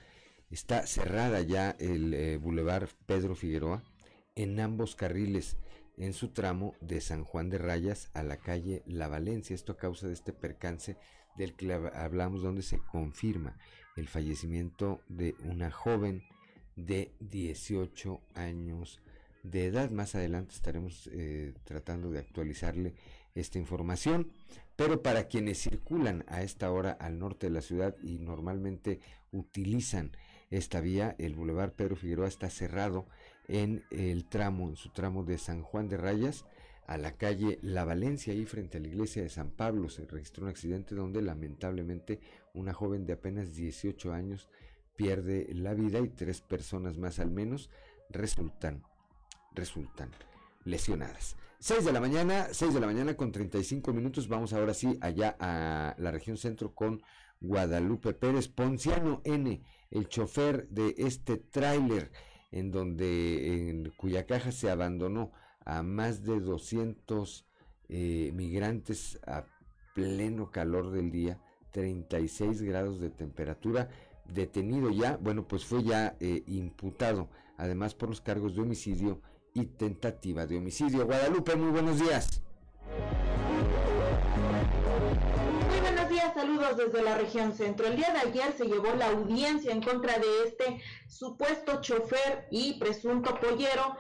[0.52, 3.84] Está cerrada ya el eh, Boulevard Pedro Figueroa
[4.36, 5.58] en ambos carriles
[5.98, 9.54] en su tramo de San Juan de Rayas a la calle La Valencia.
[9.54, 10.98] Esto a causa de este percance
[11.36, 13.58] del que hablamos donde se confirma
[13.96, 16.24] el fallecimiento de una joven
[16.76, 19.02] de 18 años
[19.44, 19.92] de edad.
[19.92, 22.96] Más adelante estaremos eh, tratando de actualizarle
[23.36, 24.32] esta información.
[24.80, 29.02] Pero para quienes circulan a esta hora al norte de la ciudad y normalmente
[29.34, 30.14] utilizan
[30.52, 33.06] esta vía, el Boulevard Pedro Figueroa está cerrado
[33.50, 36.46] en el tramo, en su tramo de San Juan de Rayas
[36.88, 40.46] a la calle La Valencia, y frente a la iglesia de San Pablo, se registró
[40.46, 42.22] un accidente donde lamentablemente
[42.54, 44.48] una joven de apenas 18 años
[44.96, 47.70] pierde la vida y tres personas más al menos
[48.10, 48.84] resultan,
[49.54, 50.10] resultan
[50.64, 51.36] lesionadas.
[51.62, 54.30] 6 de la mañana, 6 de la mañana con 35 minutos.
[54.30, 57.02] Vamos ahora sí allá a la región centro con
[57.42, 62.14] Guadalupe Pérez Ponciano N, el chofer de este tráiler
[62.52, 65.34] en donde en cuya caja se abandonó
[65.66, 67.46] a más de 200
[67.90, 69.44] eh, migrantes a
[69.94, 71.42] pleno calor del día,
[71.72, 73.90] 36 grados de temperatura,
[74.34, 79.22] detenido ya, bueno, pues fue ya eh, imputado, además por los cargos de homicidio
[79.54, 81.06] y tentativa de homicidio.
[81.06, 82.42] Guadalupe, muy buenos días.
[85.70, 87.88] Muy buenos días, saludos desde la región centro.
[87.88, 92.80] El día de ayer se llevó la audiencia en contra de este supuesto chofer y
[92.80, 93.98] presunto pollero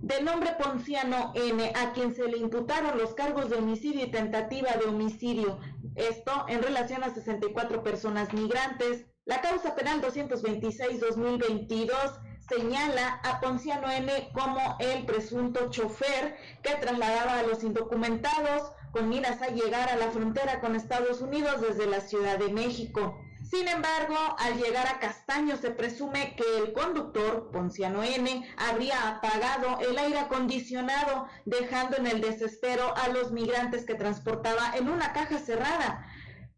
[0.00, 4.72] de nombre Ponciano N, a quien se le imputaron los cargos de homicidio y tentativa
[4.72, 5.60] de homicidio.
[5.94, 9.04] Esto en relación a 64 personas migrantes.
[9.24, 17.42] La causa penal 226-2022 señala a Ponciano N como el presunto chofer que trasladaba a
[17.44, 22.38] los indocumentados con miras a llegar a la frontera con Estados Unidos desde la Ciudad
[22.38, 23.18] de México.
[23.50, 29.78] Sin embargo, al llegar a Castaño se presume que el conductor, Ponciano N, habría apagado
[29.80, 35.38] el aire acondicionado, dejando en el desespero a los migrantes que transportaba en una caja
[35.38, 36.06] cerrada,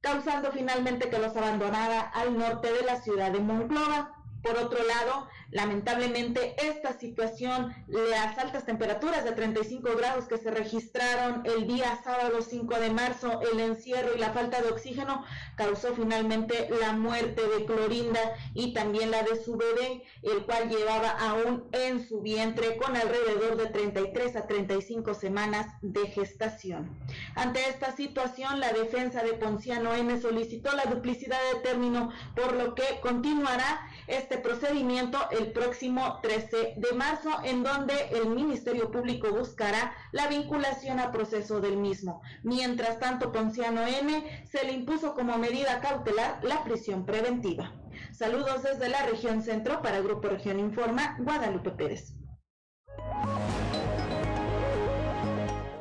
[0.01, 4.13] causando finalmente que los abandonara al norte de la ciudad de Monclova.
[4.43, 11.43] Por otro lado, lamentablemente esta situación, las altas temperaturas de 35 grados que se registraron
[11.45, 15.25] el día sábado 5 de marzo, el encierro y la falta de oxígeno
[15.57, 21.11] causó finalmente la muerte de Clorinda y también la de su bebé, el cual llevaba
[21.11, 26.99] aún en su vientre con alrededor de 33 a 35 semanas de gestación.
[27.37, 32.75] Ante esta situación, la defensa de Ponciano M solicitó la duplicidad de término, por lo
[32.75, 39.95] que continuará este procedimiento el próximo 13 de marzo, en donde el Ministerio Público buscará
[40.13, 42.23] la vinculación a proceso del mismo.
[42.43, 47.75] Mientras tanto, Ponciano N se le impuso como medida cautelar la prisión preventiva.
[48.13, 52.15] Saludos desde la región centro para Grupo Región Informa, Guadalupe Pérez.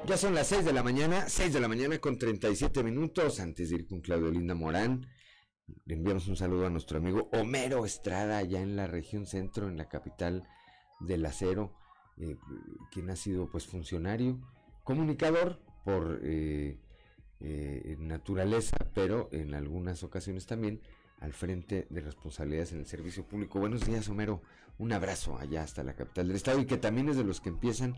[0.05, 3.39] Ya son las 6 de la mañana, 6 de la mañana con 37 minutos.
[3.39, 5.07] Antes de ir con Claudio Linda Morán,
[5.87, 9.89] enviamos un saludo a nuestro amigo Homero Estrada, allá en la región centro, en la
[9.89, 10.47] capital
[10.99, 11.73] del acero,
[12.17, 12.37] eh,
[12.91, 14.39] quien ha sido pues funcionario,
[14.83, 16.79] comunicador por eh,
[17.39, 20.81] eh, naturaleza, pero en algunas ocasiones también
[21.19, 23.59] al frente de responsabilidades en el servicio público.
[23.59, 24.41] Buenos días, Homero.
[24.77, 27.49] Un abrazo allá hasta la capital del estado y que también es de los que
[27.49, 27.95] empiezan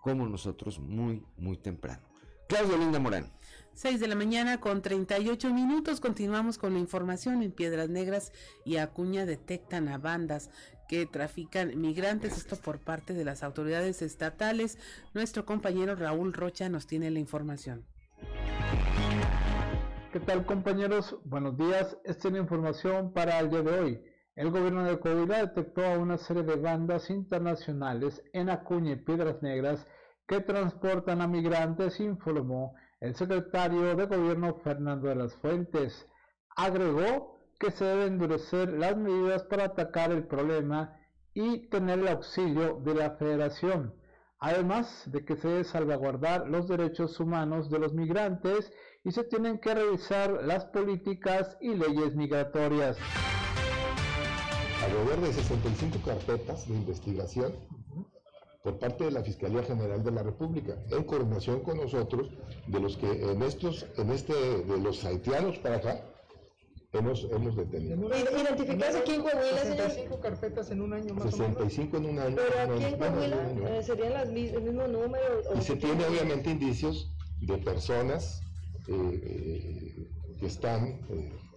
[0.00, 2.02] como nosotros muy, muy temprano.
[2.48, 3.32] Claudio Linda Morán.
[3.78, 6.00] 6 de la mañana con 38 minutos.
[6.00, 7.44] Continuamos con la información.
[7.44, 8.32] En Piedras Negras
[8.64, 10.50] y Acuña detectan a bandas
[10.88, 12.36] que trafican migrantes.
[12.36, 14.78] Esto por parte de las autoridades estatales.
[15.14, 17.86] Nuestro compañero Raúl Rocha nos tiene la información.
[20.12, 21.16] ¿Qué tal compañeros?
[21.24, 21.96] Buenos días.
[22.02, 24.02] Esta es la información para el día de hoy.
[24.34, 29.40] El gobierno de Coahuila detectó a una serie de bandas internacionales en Acuña y Piedras
[29.40, 29.86] Negras
[30.26, 36.06] que transportan a migrantes, informó el secretario de gobierno Fernando de las Fuentes.
[36.56, 40.96] Agregó que se deben endurecer las medidas para atacar el problema
[41.34, 43.94] y tener el auxilio de la federación,
[44.40, 48.72] además de que se debe salvaguardar los derechos humanos de los migrantes
[49.04, 52.96] y se tienen que revisar las políticas y leyes migratorias
[54.84, 57.52] alrededor de 65 carpetas de investigación
[58.62, 62.28] por parte de la Fiscalía General de la República, en coordinación con nosotros,
[62.66, 66.04] de los que en estos, en este, de los haitianos para acá,
[66.92, 67.96] hemos, hemos detenido.
[68.08, 72.36] ¿Identificarse aquí en Coahuila, 65 carpetas en un año más 65 o en un año.
[72.36, 75.42] Pero aquí en Coahuila eh, serían las, el mismo número.
[75.56, 78.42] Y se tiene obviamente indicios de personas
[78.88, 80.08] eh, eh,
[80.40, 81.00] que están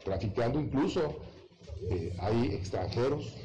[0.03, 1.15] traficando incluso
[1.89, 3.35] eh, hay extranjeros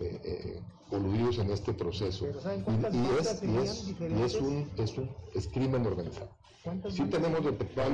[0.00, 2.26] eh, eh, coludidos en este proceso.
[2.26, 6.30] Y, es, es, un, es, un, es crimen organizado.
[6.88, 7.92] Sí tenemos detectados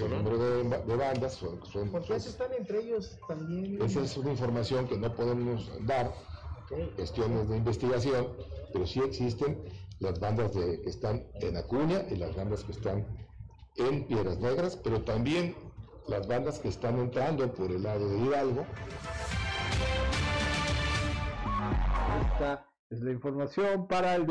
[0.00, 1.32] el número de, de, bandas.
[1.34, 3.80] Son, son, ¿Por qué están entre ellos también?
[3.80, 6.12] Esa es una información que no podemos dar,
[6.96, 8.28] cuestiones de investigación,
[8.72, 9.58] pero sí existen
[10.00, 13.06] las bandas de, que están en Acuña y las bandas que están
[13.76, 15.54] en Piedras Negras, pero también
[16.08, 18.66] las bandas que están entrando por el lado de Hidalgo
[22.90, 24.26] es la información para el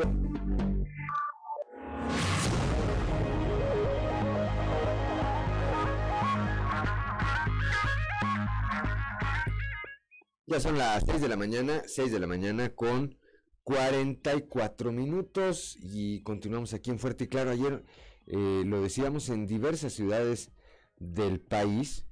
[10.45, 13.17] Ya son las 6 de la mañana, 6 de la mañana con
[13.63, 17.51] 44 minutos y continuamos aquí en Fuerte y Claro.
[17.51, 17.85] Ayer
[18.27, 20.51] eh, lo decíamos en diversas ciudades
[20.97, 22.05] del país,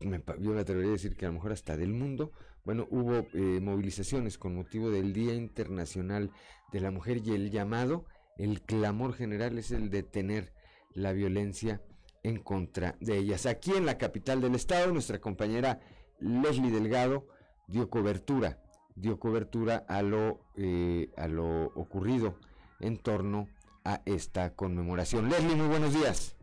[0.00, 2.32] me, yo me atrevería a decir que a lo mejor hasta del mundo,
[2.64, 6.30] bueno, hubo eh, movilizaciones con motivo del Día Internacional
[6.72, 8.06] de la Mujer y el llamado,
[8.38, 10.52] el clamor general es el de detener
[10.92, 11.82] la violencia
[12.22, 13.46] en contra de ellas.
[13.46, 15.80] Aquí en la capital del estado, nuestra compañera
[16.20, 17.26] Leslie Delgado
[17.68, 18.58] dio cobertura,
[18.96, 22.38] dio cobertura a lo, eh, a lo ocurrido
[22.80, 23.48] en torno
[23.84, 25.28] a esta conmemoración.
[25.28, 26.33] Leslie, muy buenos días.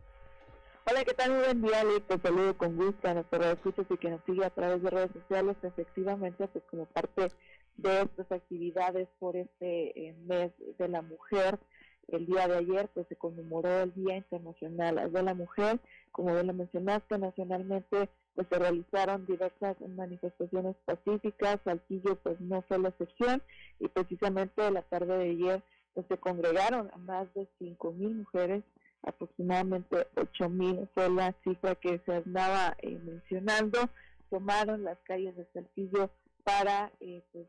[0.84, 1.30] Hola, ¿qué tal?
[1.30, 4.50] Muy buen día, Te saludo con gusto a nuestros escuchas y que nos sigue a
[4.50, 5.56] través de redes sociales.
[5.62, 7.28] Efectivamente, pues como parte
[7.76, 11.60] de estas actividades por este eh, mes de la mujer,
[12.08, 15.78] el día de ayer pues se conmemoró el Día Internacional de la Mujer.
[16.10, 22.80] Como bien lo mencionaste, nacionalmente pues se realizaron diversas manifestaciones pacíficas, Saltillo pues no fue
[22.80, 23.40] la excepción
[23.78, 25.62] y precisamente la tarde de ayer
[25.94, 28.64] pues se congregaron a más de 5.000 mujeres
[29.02, 33.78] aproximadamente 8 mil fue la cifra que se andaba eh, mencionando,
[34.30, 36.10] tomaron las calles de Saltillo
[36.44, 37.46] para eh, pues,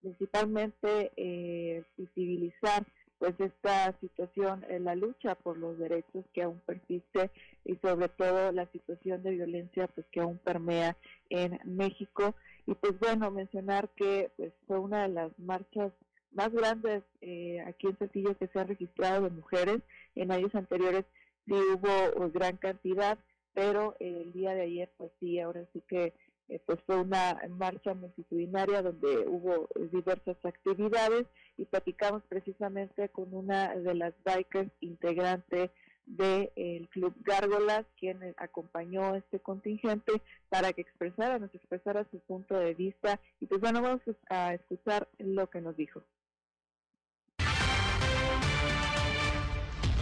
[0.00, 2.84] principalmente eh, visibilizar
[3.18, 7.30] pues esta situación, en la lucha por los derechos que aún persiste
[7.64, 10.96] y sobre todo la situación de violencia pues que aún permea
[11.30, 12.34] en México.
[12.66, 15.92] Y pues bueno mencionar que pues fue una de las marchas
[16.34, 19.80] más grandes eh, aquí en Saltillo que se ha registrado de mujeres.
[20.14, 21.04] En años anteriores
[21.46, 23.18] sí hubo gran cantidad,
[23.52, 26.12] pero el día de ayer, pues sí, ahora sí que
[26.48, 33.74] eh, pues fue una marcha multitudinaria donde hubo diversas actividades y platicamos precisamente con una
[33.74, 35.70] de las bikers integrante
[36.06, 40.12] del Club Gárgolas, quien acompañó este contingente
[40.50, 43.20] para que expresara, nos expresara su punto de vista.
[43.40, 46.02] Y pues bueno, vamos a escuchar lo que nos dijo.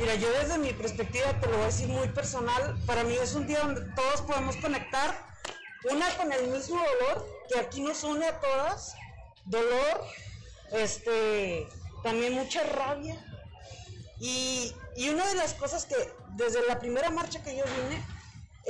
[0.03, 3.35] Mira, yo desde mi perspectiva, te lo voy a decir muy personal, para mí es
[3.35, 5.15] un día donde todos podemos conectar,
[5.89, 8.97] una con el mismo dolor, que aquí nos une a todas,
[9.45, 10.05] dolor,
[10.73, 11.69] este,
[12.03, 13.17] también mucha rabia,
[14.19, 15.95] Y, y una de las cosas que
[16.31, 18.05] desde la primera marcha que yo vine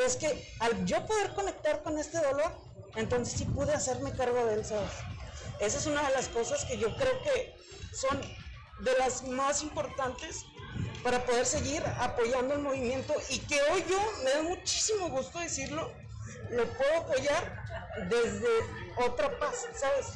[0.05, 2.53] es que al yo poder conectar con este dolor,
[2.95, 4.93] entonces sí pude hacerme cargo de él, ¿sabes?
[5.61, 7.55] Esa es una de las cosas que yo creo que
[7.95, 8.21] son
[8.81, 10.45] de las más importantes
[11.03, 15.91] para poder seguir apoyando el movimiento y que hoy yo, me da muchísimo gusto decirlo,
[16.51, 17.65] lo puedo apoyar
[18.09, 18.49] desde
[19.05, 20.07] otra paz, ¿sabes?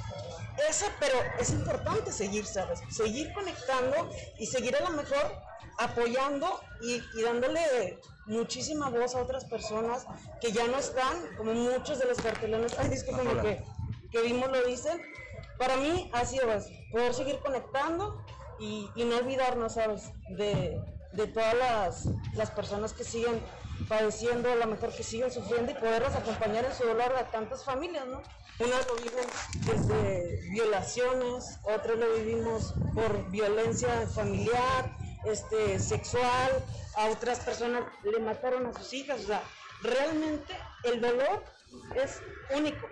[0.68, 2.80] Esa, pero es importante seguir, ¿sabes?
[2.90, 5.38] Seguir conectando y seguir a lo mejor
[5.78, 10.06] apoyando y, y dándole muchísima voz a otras personas
[10.40, 13.64] que ya no están, como muchos de los cartelones, ay, que,
[14.10, 15.00] que vimos lo dicen.
[15.58, 16.46] Para mí ha sido
[16.92, 18.24] poder seguir conectando
[18.58, 19.74] y, no olvidarnos.
[20.28, 20.80] De,
[21.12, 23.40] de todas las, las personas que siguen
[23.88, 27.64] padeciendo, a lo mejor que siguen sufriendo y poderlas acompañar en su dolor a tantas
[27.64, 28.22] familias, ¿no?
[28.58, 29.26] Unas lo viven
[29.66, 36.64] desde violaciones, otras lo vivimos por violencia familiar, este, sexual,
[36.96, 39.42] a otras personas le mataron a sus hijas, o sea,
[39.82, 40.54] realmente
[40.84, 41.42] el dolor
[41.94, 42.22] es
[42.54, 42.88] único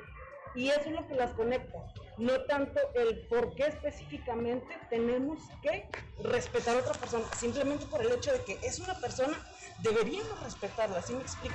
[0.55, 1.79] y eso es lo que las conecta,
[2.19, 5.89] no tanto el por qué específicamente tenemos que
[6.23, 9.37] respetar a otra persona, simplemente por el hecho de que es una persona,
[9.83, 11.55] deberíamos respetarla, ¿sí me explico?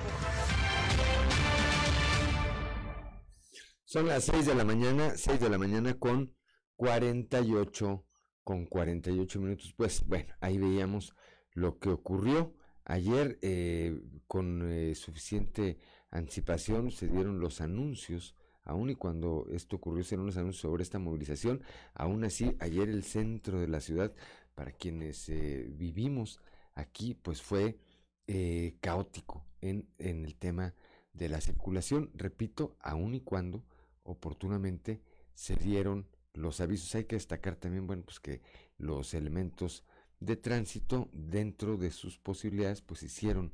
[3.85, 6.35] Son las 6 de la mañana, 6 de la mañana con
[6.75, 8.05] 48,
[8.43, 9.73] con 48 minutos.
[9.75, 11.15] Pues bueno, ahí veíamos
[11.53, 12.53] lo que ocurrió.
[12.85, 15.79] Ayer, eh, con eh, suficiente
[16.11, 18.35] anticipación, se dieron los anuncios,
[18.69, 21.63] aun y cuando esto ocurrió, se los anuncios sobre esta movilización.
[21.95, 24.13] Aún así, ayer el centro de la ciudad,
[24.53, 26.39] para quienes eh, vivimos
[26.75, 27.79] aquí, pues fue
[28.27, 30.75] eh, caótico en, el tema
[31.13, 32.11] de la circulación.
[32.13, 33.63] Repito, aun y cuando
[34.03, 35.01] oportunamente
[35.33, 36.93] se dieron los avisos.
[36.93, 38.41] Hay que destacar también, bueno, pues que
[38.77, 39.83] los elementos
[40.19, 43.51] de tránsito dentro de sus posibilidades, pues hicieron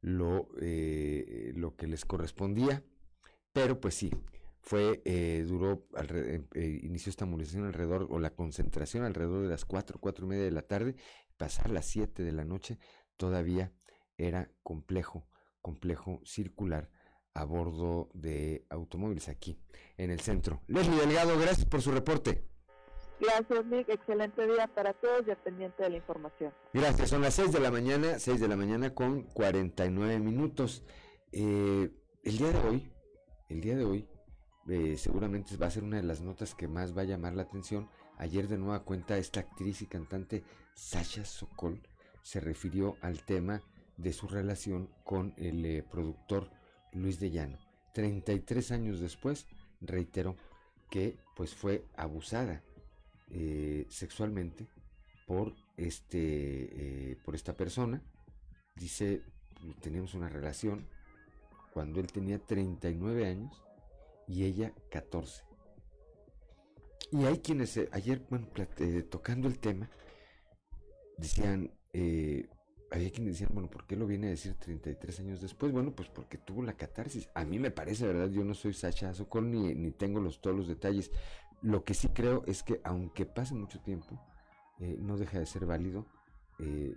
[0.00, 2.84] lo, eh, lo que les correspondía,
[3.52, 4.10] pero pues sí,
[4.62, 9.64] fue, eh, duró, alre- eh, inició esta movilización alrededor, o la concentración alrededor de las
[9.64, 10.94] cuatro, cuatro y media de la tarde,
[11.36, 12.78] pasar las siete de la noche,
[13.16, 13.72] todavía
[14.16, 15.26] era complejo,
[15.60, 16.90] complejo circular
[17.34, 19.58] a bordo de automóviles aquí
[19.96, 20.60] en el centro.
[20.68, 22.44] Leslie Delgado, gracias por su reporte.
[23.20, 23.88] Gracias, Nick.
[23.88, 26.52] Excelente día para todos y al pendiente de la información.
[26.74, 30.84] Gracias, son las 6 de la mañana, 6 de la mañana con 49 minutos.
[31.30, 31.88] Eh,
[32.24, 32.92] el día de hoy,
[33.48, 34.08] el día de hoy,
[34.68, 37.42] eh, seguramente va a ser una de las notas que más va a llamar la
[37.42, 37.88] atención.
[38.18, 40.44] Ayer de nueva cuenta esta actriz y cantante
[40.74, 41.80] Sasha Sokol
[42.22, 43.62] se refirió al tema
[43.96, 46.50] de su relación con el eh, productor
[46.92, 47.58] Luis de Llano.
[47.94, 49.46] 33 años después,
[49.80, 50.36] reiteró
[50.90, 52.62] que pues fue abusada
[53.30, 54.68] eh, sexualmente
[55.26, 58.02] por este por esta persona
[58.76, 59.22] dice
[59.80, 60.86] teníamos una relación
[61.72, 63.62] cuando él tenía 39 años
[64.26, 65.44] y ella 14
[67.12, 68.48] y hay quienes eh, ayer bueno
[68.78, 69.90] eh, tocando el tema
[71.18, 72.48] decían eh,
[72.90, 76.08] había quienes decían bueno por qué lo viene a decir 33 años después bueno pues
[76.08, 77.28] porque tuvo la catarsis.
[77.34, 80.56] A mí me parece verdad yo no soy Sacha Sokol ni, ni tengo los todos
[80.56, 81.10] los detalles.
[81.62, 84.20] Lo que sí creo es que aunque pase mucho tiempo,
[84.78, 86.06] no deja de ser válido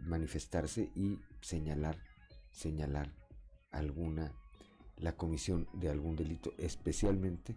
[0.01, 1.97] manifestarse y señalar,
[2.51, 3.13] señalar
[3.71, 4.33] alguna,
[4.97, 7.55] la comisión de algún delito, especialmente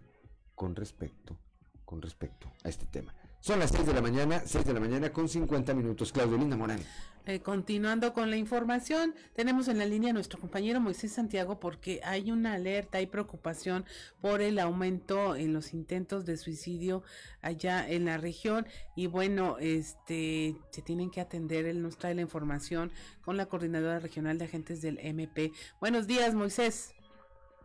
[0.55, 1.37] con respecto,
[1.85, 3.13] con respecto a este tema.
[3.41, 6.11] Son las 6 de la mañana, 6 de la mañana con 50 minutos.
[6.11, 6.79] Claudelina Morán.
[7.25, 12.01] Eh, continuando con la información, tenemos en la línea a nuestro compañero Moisés Santiago porque
[12.03, 13.85] hay una alerta, hay preocupación
[14.19, 17.03] por el aumento en los intentos de suicidio
[17.41, 18.65] allá en la región
[18.95, 23.99] y bueno, este se tienen que atender, él nos trae la información con la coordinadora
[23.99, 25.51] regional de agentes del MP.
[25.79, 26.95] Buenos días, Moisés.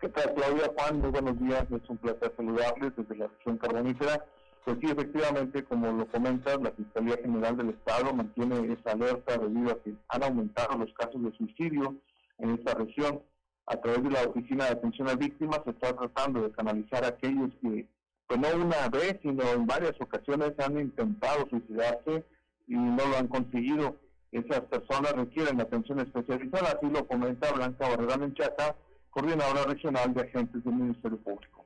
[0.05, 0.70] ¿Qué tal, Claudia?
[0.76, 1.64] Juan, muy buenos días.
[1.70, 4.22] Es un placer saludarles desde la región carbonífera.
[4.62, 9.72] Pues sí, efectivamente, como lo comentas, la Fiscalía General del Estado mantiene esa alerta debido
[9.72, 11.96] a que han aumentado los casos de suicidio
[12.36, 13.22] en esta región.
[13.64, 17.09] A través de la Oficina de Atención a Víctimas se está tratando de canalizar a
[17.09, 17.88] aquellos que,
[18.26, 22.26] pues no una vez, sino en varias ocasiones han intentado suicidarse
[22.66, 23.96] y no lo han conseguido.
[24.32, 28.76] Esas personas requieren atención especializada, así lo comenta Blanca Barrera Menchaca,
[29.15, 31.65] coordinadora regional de agentes del Ministerio Público.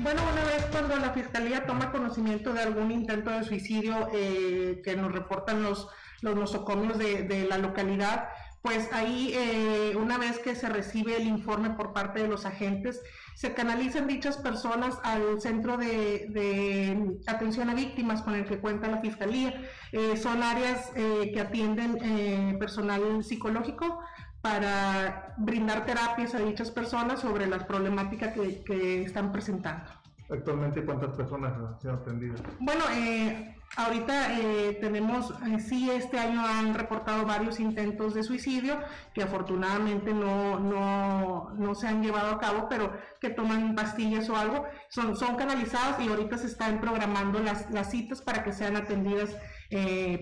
[0.00, 4.96] Bueno, una vez cuando la Fiscalía toma conocimiento de algún intento de suicidio eh, que
[4.96, 5.88] nos reportan los,
[6.20, 8.28] los nosocomios de, de la localidad,
[8.62, 13.00] pues ahí eh, una vez que se recibe el informe por parte de los agentes,
[13.36, 19.00] se canalizan dichas personas al centro de, atención a víctimas con el que cuenta la
[19.00, 19.62] Fiscalía.
[19.92, 24.00] Eh, son áreas eh, que atienden personal psicológico
[24.48, 29.90] para brindar terapias a dichas personas sobre las problemáticas que, que están presentando.
[30.30, 32.42] Actualmente, ¿cuántas personas han sido atendidas?
[32.58, 38.78] Bueno, eh, ahorita eh, tenemos, eh, sí, este año han reportado varios intentos de suicidio
[39.14, 44.36] que afortunadamente no, no, no, se han llevado a cabo, pero que toman pastillas o
[44.36, 48.76] algo, son, son canalizadas y ahorita se están programando las, las citas para que sean
[48.76, 49.36] atendidas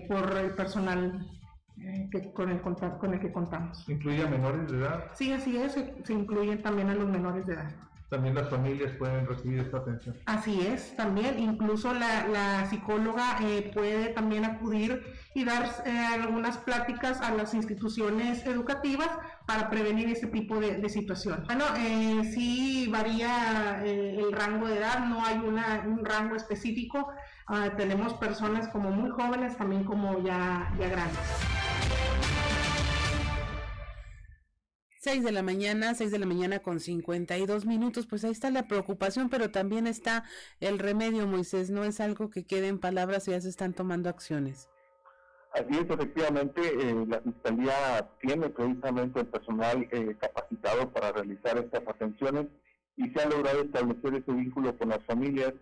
[0.09, 1.25] por el personal
[2.11, 3.87] que, con, el, con el que contamos.
[3.87, 5.05] ¿Incluye a menores de edad?
[5.13, 7.71] Sí, así es, se, se incluyen también a los menores de edad
[8.09, 10.15] también las familias pueden recibir esta atención.
[10.25, 15.03] Así es, también incluso la, psicóloga eh, puede también acudir
[15.33, 19.09] y dar eh, algunas pláticas a las instituciones educativas
[19.45, 21.43] para prevenir ese tipo de, situación.
[21.45, 27.09] Bueno, eh, sí varía eh, el rango de edad, no hay una, un rango específico.
[27.47, 31.66] Ah, tenemos personas como muy jóvenes, también como ya, ya grandes.
[35.07, 38.67] 6 de la mañana, 6 de la mañana con 52 minutos, pues ahí está la
[38.67, 40.25] preocupación, pero también está
[40.59, 44.69] el remedio, Moisés, no es algo que quede en palabras, ya se están tomando acciones.
[45.53, 51.87] Así es, efectivamente, eh, la Fiscalía tiene precisamente el personal eh, capacitado para realizar estas
[51.87, 52.47] atenciones
[52.97, 55.53] y se ha logrado establecer ese vínculo con las familias.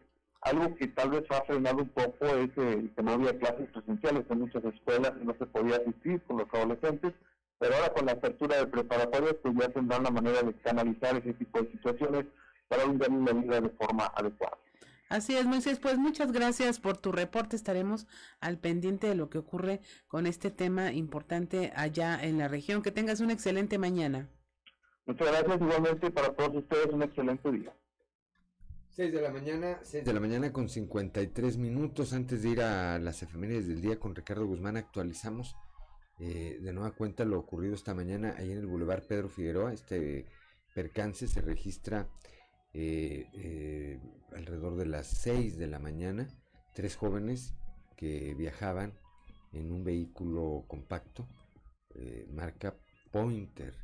[0.45, 4.25] Algo que tal vez ha frenado un poco es eh, que no había clases presenciales
[4.29, 7.13] en muchas escuelas y no se podía asistir con los adolescentes
[7.59, 11.33] pero ahora con la apertura de preparatorios, pues ya tendrán la manera de canalizar ese
[11.33, 12.25] tipo de situaciones
[12.67, 14.57] para un una vida de forma adecuada.
[15.07, 15.79] Así es, Moisés.
[15.79, 17.55] Pues muchas gracias por tu reporte.
[17.55, 18.07] Estaremos
[18.41, 22.81] al pendiente de lo que ocurre con este tema importante allá en la región.
[22.81, 24.29] Que tengas una excelente mañana.
[25.05, 26.87] Muchas gracias igualmente para todos ustedes.
[26.87, 27.73] Un excelente día.
[28.95, 32.13] 6 de la mañana, 6 de la mañana con 53 minutos.
[32.13, 35.57] Antes de ir a las efemérides del día con Ricardo Guzmán, actualizamos
[36.17, 39.73] eh, de nueva cuenta lo ocurrido esta mañana ahí en el Boulevard Pedro Figueroa.
[39.73, 40.27] Este
[40.73, 42.07] percance se registra
[42.73, 43.99] eh, eh,
[44.33, 46.29] alrededor de las 6 de la mañana.
[46.73, 47.53] Tres jóvenes
[47.97, 48.93] que viajaban
[49.51, 51.27] en un vehículo compacto,
[52.29, 52.77] marca
[53.11, 53.75] Pointer,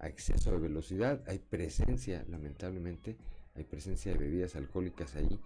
[0.00, 1.22] a exceso de velocidad.
[1.28, 3.16] Hay presencia, lamentablemente,
[3.58, 5.40] hay presencia de bebidas alcohólicas ahí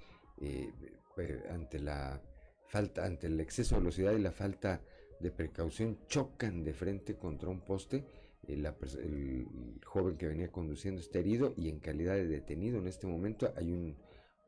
[1.51, 2.21] ante la
[2.69, 4.81] falta, ante el exceso de velocidad y la falta
[5.21, 8.05] de precaución chocan de frente contra un poste.
[8.49, 13.07] Eh, el, joven que venía conduciendo está herido y en calidad de detenido en este
[13.07, 13.97] momento hay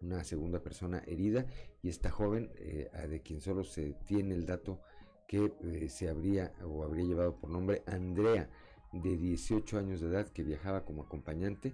[0.00, 1.46] una segunda persona herida
[1.82, 4.80] y esta joven eh, de quien solo se tiene el dato
[5.28, 8.50] que eh, se habría o habría llevado por nombre Andrea
[8.92, 11.72] de 18 años de edad que viajaba como acompañante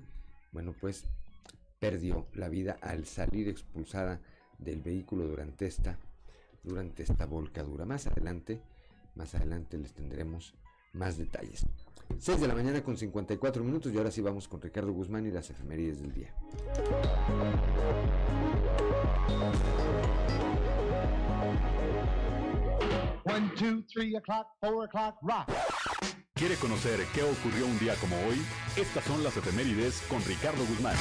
[0.53, 1.07] bueno pues
[1.81, 4.21] perdió la vida al salir expulsada
[4.59, 5.99] del vehículo durante esta
[6.63, 8.61] durante esta volcadura más adelante
[9.15, 10.55] más adelante les tendremos
[10.93, 11.67] más detalles.
[12.19, 15.31] 6 de la mañana con 54 minutos y ahora sí vamos con Ricardo Guzmán y
[15.31, 16.35] las efemérides del día.
[23.25, 25.49] One, two, three o'clock, four o'clock, rock.
[26.41, 28.43] ¿Quiere conocer qué ocurrió un día como hoy?
[28.75, 30.97] Estas son las efemérides con Ricardo Guzmán.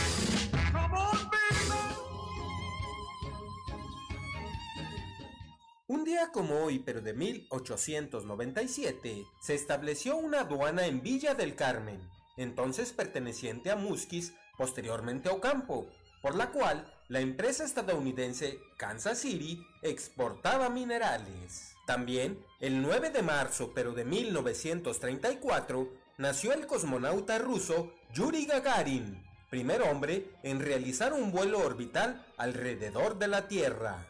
[5.87, 12.01] Un día como hoy, pero de 1897, se estableció una aduana en Villa del Carmen,
[12.35, 15.89] entonces perteneciente a Musquis, posteriormente a Ocampo,
[16.21, 21.77] por la cual la empresa estadounidense Kansas City exportaba minerales.
[21.89, 29.19] También, el 9 de marzo, pero de 1934, nació el cosmonauta ruso Yuri Gagarin,
[29.49, 34.05] primer hombre en realizar un vuelo orbital alrededor de la Tierra.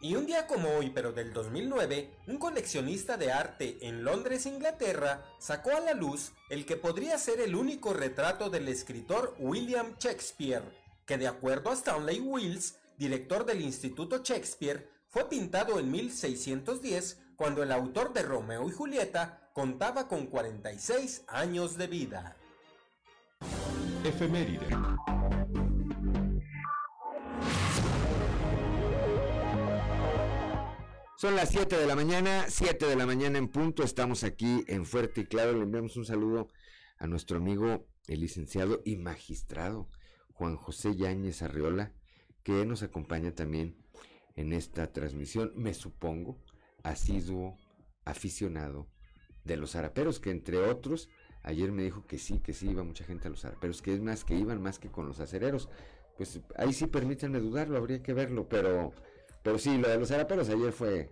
[0.00, 5.24] Y un día como hoy, pero del 2009, un coleccionista de arte en Londres, Inglaterra,
[5.38, 10.64] sacó a la luz el que podría ser el único retrato del escritor William Shakespeare,
[11.06, 17.64] que de acuerdo a Stanley Wills, director del Instituto Shakespeare, fue pintado en 1610 cuando
[17.64, 22.36] el autor de Romeo y Julieta contaba con 46 años de vida.
[24.04, 24.68] Efeméride.
[31.16, 33.82] Son las 7 de la mañana, 7 de la mañana en punto.
[33.82, 35.54] Estamos aquí en Fuerte y Claro.
[35.54, 36.48] Le enviamos un saludo
[36.98, 39.88] a nuestro amigo, el licenciado y magistrado
[40.34, 41.92] Juan José Yáñez Arriola,
[42.44, 43.79] que nos acompaña también
[44.40, 46.38] en esta transmisión, me supongo,
[46.82, 47.58] asiduo,
[48.04, 48.86] aficionado
[49.44, 51.08] de los zaraperos, que entre otros,
[51.42, 54.00] ayer me dijo que sí, que sí iba mucha gente a los zaraperos, que es
[54.00, 55.68] más que iban más que con los acereros.
[56.16, 58.92] Pues ahí sí permítanme dudarlo, habría que verlo, pero,
[59.42, 61.10] pero sí, lo de los zaraperos ayer fue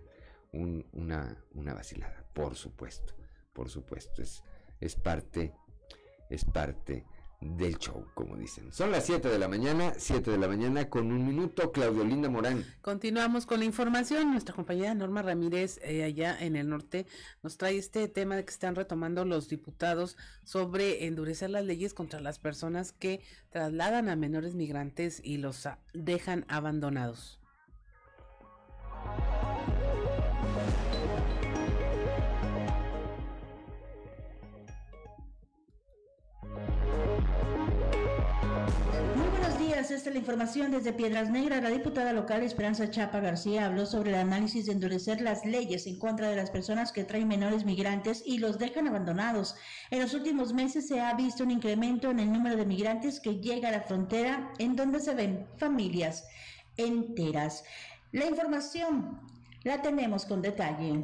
[0.51, 3.13] una, una vacilada, por supuesto,
[3.53, 4.43] por supuesto, es,
[4.79, 5.53] es parte,
[6.29, 7.05] es parte
[7.41, 8.71] del show, como dicen.
[8.73, 12.29] Son las 7 de la mañana, 7 de la mañana con un minuto, Claudio Linda
[12.29, 12.65] Morán.
[12.81, 14.31] Continuamos con la información.
[14.31, 17.05] Nuestra compañera Norma Ramírez, eh, allá en el norte,
[17.41, 22.19] nos trae este tema de que están retomando los diputados sobre endurecer las leyes contra
[22.19, 27.39] las personas que trasladan a menores migrantes y los dejan abandonados.
[39.99, 41.61] Esta es la información desde Piedras Negras.
[41.61, 45.99] La diputada local Esperanza Chapa García habló sobre el análisis de endurecer las leyes en
[45.99, 49.55] contra de las personas que traen menores migrantes y los dejan abandonados.
[49.91, 53.41] En los últimos meses se ha visto un incremento en el número de migrantes que
[53.41, 56.25] llega a la frontera en donde se ven familias
[56.77, 57.65] enteras.
[58.13, 59.19] La información
[59.63, 61.03] la tenemos con detalle.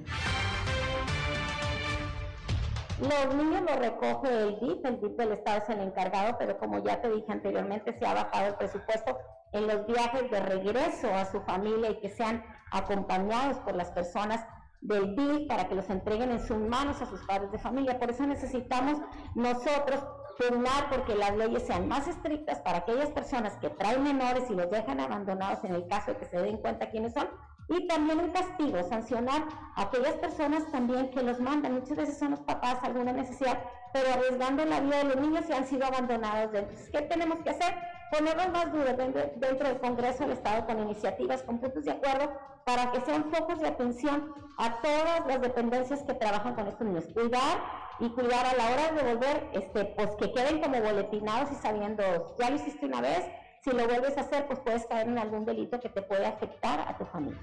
[2.99, 6.79] Los niños los recoge el DIP, el DIP del Estado es el encargado, pero como
[6.79, 9.17] ya te dije anteriormente, se ha bajado el presupuesto
[9.51, 12.41] en los viajes de regreso a su familia y que sean
[12.71, 14.45] acompañados por las personas
[14.79, 17.99] del DIP para que los entreguen en sus manos a sus padres de familia.
[17.99, 18.97] Por eso necesitamos
[19.33, 20.01] nosotros
[20.37, 24.69] firmar porque las leyes sean más estrictas para aquellas personas que traen menores y los
[24.69, 27.27] dejan abandonados en el caso de que se den cuenta quiénes son
[27.67, 29.43] y también un castigo, sancionar
[29.75, 31.73] a aquellas personas también que los mandan.
[31.73, 33.59] Muchas veces son los papás alguna necesidad,
[33.91, 36.53] pero arriesgando la vida de los niños y han sido abandonados.
[36.53, 37.75] Entonces, ¿qué tenemos que hacer?
[38.11, 42.31] Ponerlos más duros dentro del Congreso del Estado con iniciativas, con puntos de acuerdo,
[42.65, 47.05] para que sean focos de atención a todas las dependencias que trabajan con estos niños.
[47.13, 47.61] Cuidar
[47.99, 52.03] y cuidar a la hora de devolver, este, pues que queden como boletinados y sabiendo,
[52.37, 53.25] ya lo hiciste una vez,
[53.65, 56.81] si lo vuelves a hacer, pues puedes caer en algún delito que te puede afectar
[56.87, 57.41] a tu familia.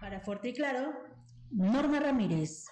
[0.00, 0.90] Para Fuerte y Claro,
[1.50, 2.64] Norma Ramírez.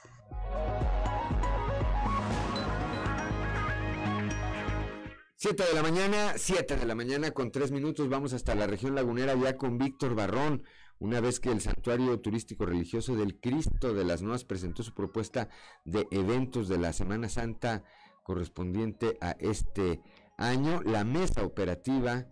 [5.37, 8.95] Siete de la mañana, siete de la mañana con tres minutos, vamos hasta la región
[8.95, 10.62] lagunera ya con Víctor Barrón.
[10.99, 15.51] Una vez que el Santuario Turístico Religioso del Cristo de las Nuevas presentó su propuesta
[15.85, 17.83] de eventos de la Semana Santa
[18.22, 20.01] correspondiente a este
[20.43, 22.24] año, la mesa operativa,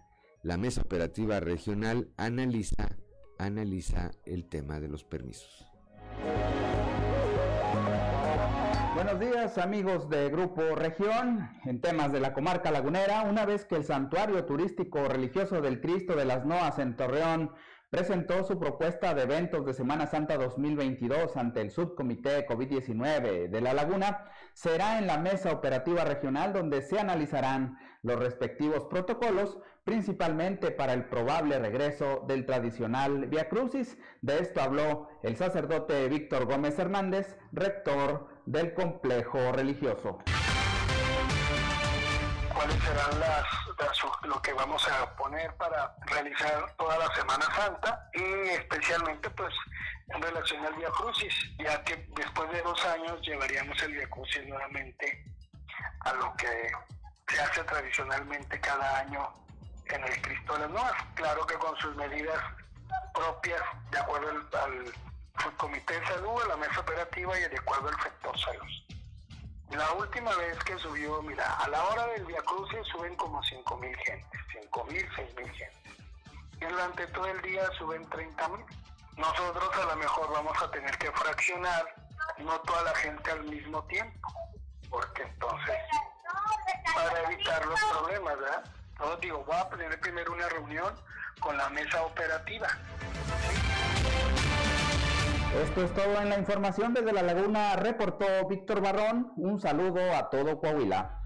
[0.42, 2.88] la mesa operativa regional analiza,
[3.38, 5.66] analiza el tema de los permisos.
[8.94, 11.48] Buenos días amigos de Grupo Región.
[11.64, 16.16] En temas de la comarca lagunera, una vez que el Santuario Turístico Religioso del Cristo
[16.16, 17.52] de las Noas en Torreón
[17.90, 23.74] presentó su propuesta de eventos de Semana Santa 2022 ante el subcomité COVID-19 de La
[23.74, 30.92] Laguna, será en la mesa operativa regional donde se analizarán los respectivos protocolos, principalmente para
[30.92, 33.98] el probable regreso del tradicional Via Crucis.
[34.22, 40.18] De esto habló el sacerdote Víctor Gómez Hernández, rector del complejo religioso
[42.60, 43.44] cuáles serán las,
[44.24, 49.54] lo que vamos a poner para realizar toda la Semana Santa y especialmente pues
[50.08, 54.46] en relación al Via Crucis, ya que después de dos años llevaríamos el Via Crucis
[54.46, 55.24] nuevamente
[56.00, 56.70] a lo que
[57.30, 59.32] se hace tradicionalmente cada año
[59.86, 60.92] en el las Nuevas.
[61.14, 62.38] Claro que con sus medidas
[63.14, 64.92] propias, de acuerdo al,
[65.56, 68.68] Comité de Salud, a la mesa operativa y de acuerdo al sector salud.
[69.70, 73.76] La última vez que subió, mira, a la hora del Via Crucis suben como 5
[73.78, 75.92] mil gentes, 5 mil, 6 mil gentes.
[76.60, 78.64] Y durante todo el día suben 30 mil.
[79.16, 81.94] Nosotros a lo mejor vamos a tener que fraccionar,
[82.38, 84.28] no toda la gente al mismo tiempo,
[84.90, 85.76] porque entonces,
[86.94, 88.64] para evitar los problemas, ¿verdad?
[88.92, 90.94] Entonces digo, voy a tener primero una reunión
[91.40, 92.68] con la mesa operativa.
[95.64, 99.32] Esto es todo en la información desde La Laguna, reportó Víctor Barrón.
[99.36, 101.22] Un saludo a todo Coahuila.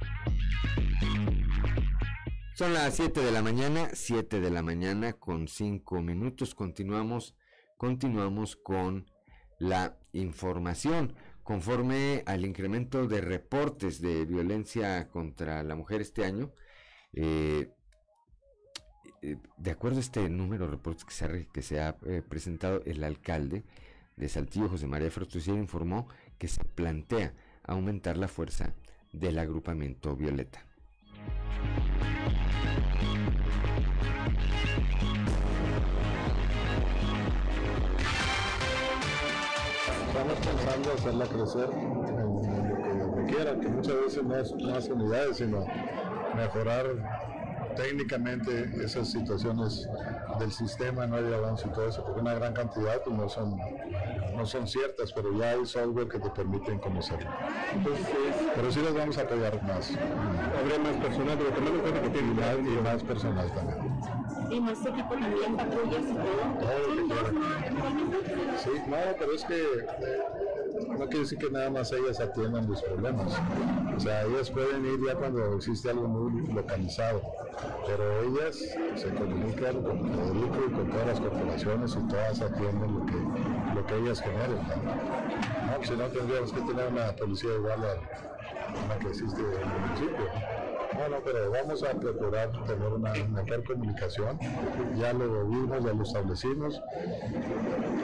[2.54, 6.54] Son las 7 de la mañana, 7 de la mañana con 5 minutos.
[6.54, 7.36] Continuamos,
[7.76, 9.10] continuamos con
[9.58, 11.16] la información.
[11.44, 16.52] Conforme al incremento de reportes de violencia contra la mujer este año,
[17.12, 17.70] eh,
[19.20, 23.62] eh, de acuerdo a este número de reportes que se ha, eh, presentado, el alcalde
[24.16, 28.74] de Saltillo, José María Frustucier, informó que se plantea aumentar la fuerza
[29.12, 30.64] del agrupamiento Violeta.
[40.24, 41.70] Estamos pensando hacerla crecer
[42.08, 45.66] en, lo que requiera, que muchas veces no es más unidades, sino
[46.34, 46.86] mejorar
[47.76, 49.88] técnicamente esas situaciones
[50.38, 53.60] del sistema no hay avance y todo eso, porque una gran cantidad pues, no son
[54.34, 57.30] no son ciertas, pero ya hay software que te permiten conocerlo.
[58.56, 59.92] pero sí las vamos a apoyar más.
[60.58, 64.23] Habría más personal, pero también lo que tiene más, y más personal también.
[64.50, 66.24] Y más equipo también patrullas y todo.
[68.58, 70.18] Sí, no, pero es que eh,
[70.88, 73.40] no quiere decir que nada más ellas atiendan los problemas.
[73.96, 77.22] O sea, ellas pueden ir ya cuando existe algo muy localizado,
[77.86, 78.56] pero ellas
[78.94, 83.86] se comunican con Federico y con todas las corporaciones y todas atienden lo que, lo
[83.86, 84.58] que ellas generen.
[84.58, 85.84] ¿no?
[85.84, 87.94] Si no, tendríamos que tener una policía igual a
[88.88, 90.63] la que existe en el municipio.
[90.96, 94.38] Bueno, pero vamos a procurar tener una mejor comunicación.
[94.96, 96.80] Ya lo vimos, ya lo establecimos.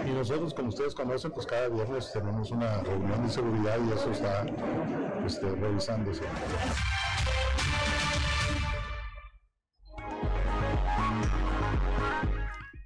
[0.06, 4.10] Y nosotros, como ustedes conocen, pues cada viernes tenemos una reunión de seguridad y eso
[4.10, 4.44] está
[5.24, 6.22] este, revisándose.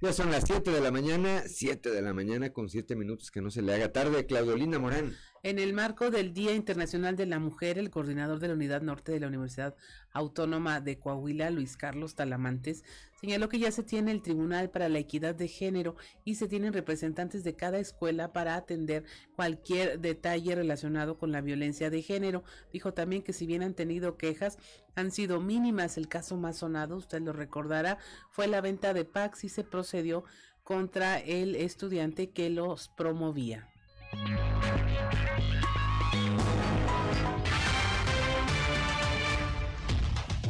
[0.01, 3.41] Ya son las 7 de la mañana, 7 de la mañana con 7 minutos que
[3.41, 4.27] no se le haga tarde.
[4.27, 5.15] Claudolina Morán.
[5.45, 9.11] En el marco del Día Internacional de la Mujer, el coordinador de la Unidad Norte
[9.11, 9.75] de la Universidad
[10.11, 12.83] Autónoma de Coahuila, Luis Carlos Talamantes,
[13.21, 16.73] señaló que ya se tiene el Tribunal para la Equidad de Género y se tienen
[16.73, 19.03] representantes de cada escuela para atender
[19.35, 22.43] cualquier detalle relacionado con la violencia de género.
[22.73, 24.57] Dijo también que si bien han tenido quejas,
[24.95, 25.99] han sido mínimas.
[25.99, 27.99] El caso más sonado, usted lo recordará,
[28.31, 30.23] fue la venta de packs y se procedió
[30.63, 33.69] contra el estudiante que los promovía.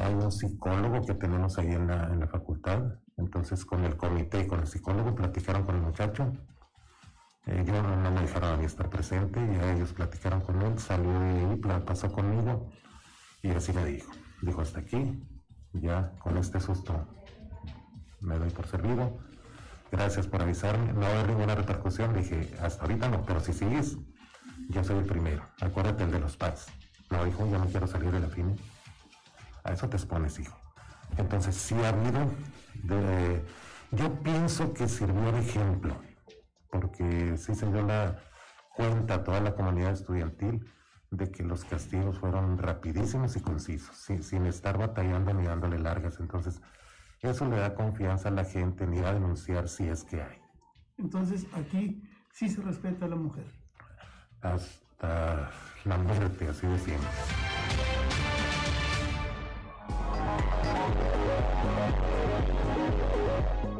[0.01, 2.84] Hay un psicólogo que tenemos ahí en la, en la facultad,
[3.18, 6.32] entonces con el comité y con el psicólogo platicaron con el muchacho.
[7.47, 11.11] Eh, yo no, me dejaron a mí estar presente y ellos platicaron con él, salió
[11.11, 12.70] de ahí, pasó conmigo
[13.43, 14.11] y así me dijo,
[14.41, 15.24] dijo hasta aquí,
[15.74, 17.07] ya con este susto
[18.20, 19.20] me doy por servido
[19.96, 22.14] gracias por avisarme, no va a ninguna repercusión.
[22.14, 23.98] dije, hasta ahorita no, pero si sigues,
[24.70, 25.43] yo soy el primero.
[25.62, 26.68] Acuérdate el de los pads.
[27.10, 28.56] No, hijo, yo no quiero salir de la FINE.
[29.64, 30.58] A eso te expones, hijo.
[31.18, 32.30] Entonces, sí ha habido,
[33.91, 35.96] yo pienso que sirvió de ejemplo,
[36.70, 38.20] porque sí se dio la
[38.76, 40.70] cuenta a toda la comunidad estudiantil
[41.12, 46.20] de que los castigos fueron rapidísimos y concisos, sin, sin estar batallando ni dándole largas.
[46.20, 46.62] Entonces,
[47.28, 50.38] eso le da confianza a la gente en ir a denunciar si es que hay.
[50.97, 52.01] Entonces aquí
[52.32, 53.45] sí se respeta a la mujer.
[54.41, 55.51] Hasta
[55.86, 57.09] la muerte, así de siempre.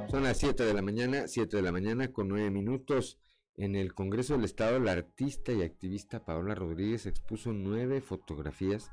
[0.10, 3.20] Son las 7 de la mañana, 7 de la mañana con 9 minutos.
[3.58, 8.92] En el Congreso del Estado, la artista y activista Paola Rodríguez expuso nueve fotografías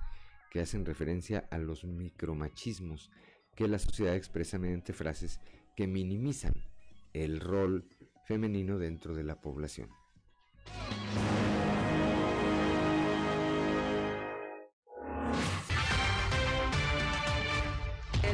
[0.51, 3.11] que hacen referencia a los micromachismos
[3.55, 5.41] que la sociedad expresa mediante frases
[5.77, 6.55] que minimizan
[7.13, 7.89] el rol
[8.27, 9.89] femenino dentro de la población.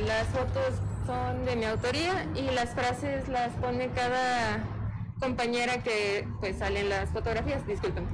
[0.07, 0.75] Las fotos
[1.07, 4.65] son de mi autoría y las frases las pone cada
[5.21, 8.05] compañera que pues salen las fotografías, disculpen.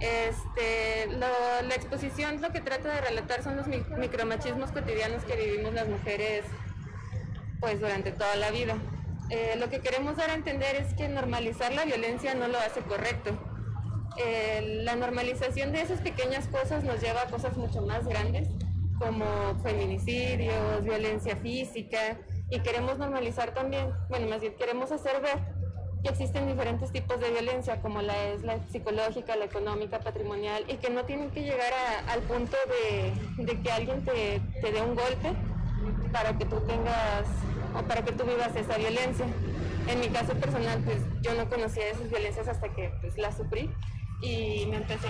[0.00, 5.88] Este, la exposición lo que trata de relatar son los micromachismos cotidianos que vivimos las
[5.88, 6.44] mujeres
[7.60, 8.76] pues durante toda la vida.
[9.30, 12.80] Eh, lo que queremos dar a entender es que normalizar la violencia no lo hace
[12.80, 13.36] correcto.
[14.18, 18.48] Eh, la normalización de esas pequeñas cosas nos lleva a cosas mucho más grandes
[18.98, 19.26] como
[19.62, 22.18] feminicidios, violencia física
[22.48, 25.38] y queremos normalizar también, bueno, más bien queremos hacer ver
[26.02, 30.76] que existen diferentes tipos de violencia, como la es la psicológica, la económica, patrimonial, y
[30.76, 31.72] que no tienen que llegar
[32.08, 35.32] al punto de, que alguien te, dé un golpe
[36.12, 37.26] para que tú tengas
[37.74, 39.26] o para que tú vivas esa violencia.
[39.88, 43.70] En mi caso personal, pues yo no conocía esas violencias hasta que pues, las sufrí
[44.22, 45.08] y me empecé.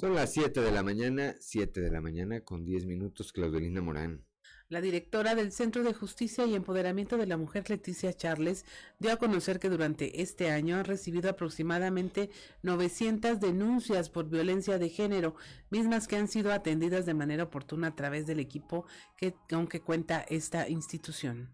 [0.00, 4.24] Son las 7 de la mañana, 7 de la mañana con 10 minutos, Claudelina Morán.
[4.68, 8.64] La directora del Centro de Justicia y Empoderamiento de la Mujer, Leticia Charles,
[9.00, 12.30] dio a conocer que durante este año han recibido aproximadamente
[12.62, 15.34] 900 denuncias por violencia de género,
[15.68, 18.86] mismas que han sido atendidas de manera oportuna a través del equipo
[19.16, 21.50] que, aunque cuenta esta institución.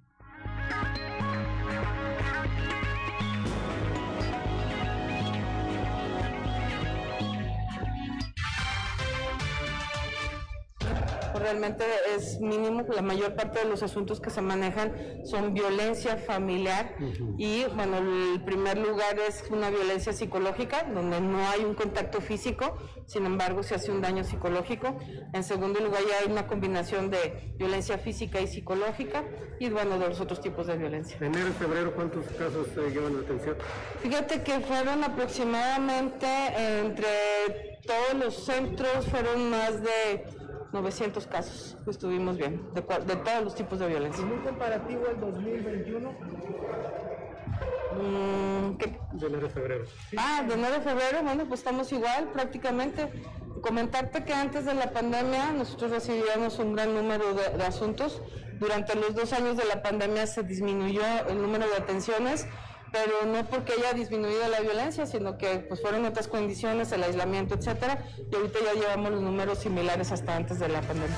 [11.38, 14.92] Realmente es mínimo, la mayor parte de los asuntos que se manejan
[15.24, 16.96] son violencia familiar
[17.38, 22.76] y bueno, el primer lugar es una violencia psicológica, donde no hay un contacto físico,
[23.06, 24.98] sin embargo se hace un daño psicológico.
[25.32, 29.24] En segundo lugar ya hay una combinación de violencia física y psicológica
[29.58, 31.16] y bueno, de los otros tipos de violencia.
[31.20, 33.56] Enero y febrero, ¿cuántos casos eh, llevan la atención?
[34.00, 36.26] Fíjate que fueron aproximadamente
[36.80, 40.24] entre todos los centros, fueron más de
[40.74, 44.24] 900 casos que estuvimos bien, de, de todos los tipos de violencia.
[44.24, 46.10] ¿En un comparativo al 2021?
[47.92, 48.98] Mm, ¿qué?
[49.12, 49.84] De enero y febrero.
[50.16, 53.08] Ah, de enero a febrero, bueno, pues estamos igual prácticamente.
[53.62, 58.20] Comentarte que antes de la pandemia nosotros recibíamos un gran número de, de asuntos.
[58.58, 62.46] Durante los dos años de la pandemia se disminuyó el número de atenciones,
[62.94, 67.56] pero no porque haya disminuido la violencia, sino que pues fueron otras condiciones, el aislamiento,
[67.56, 71.16] etcétera, y ahorita ya llevamos los números similares hasta antes de la pandemia.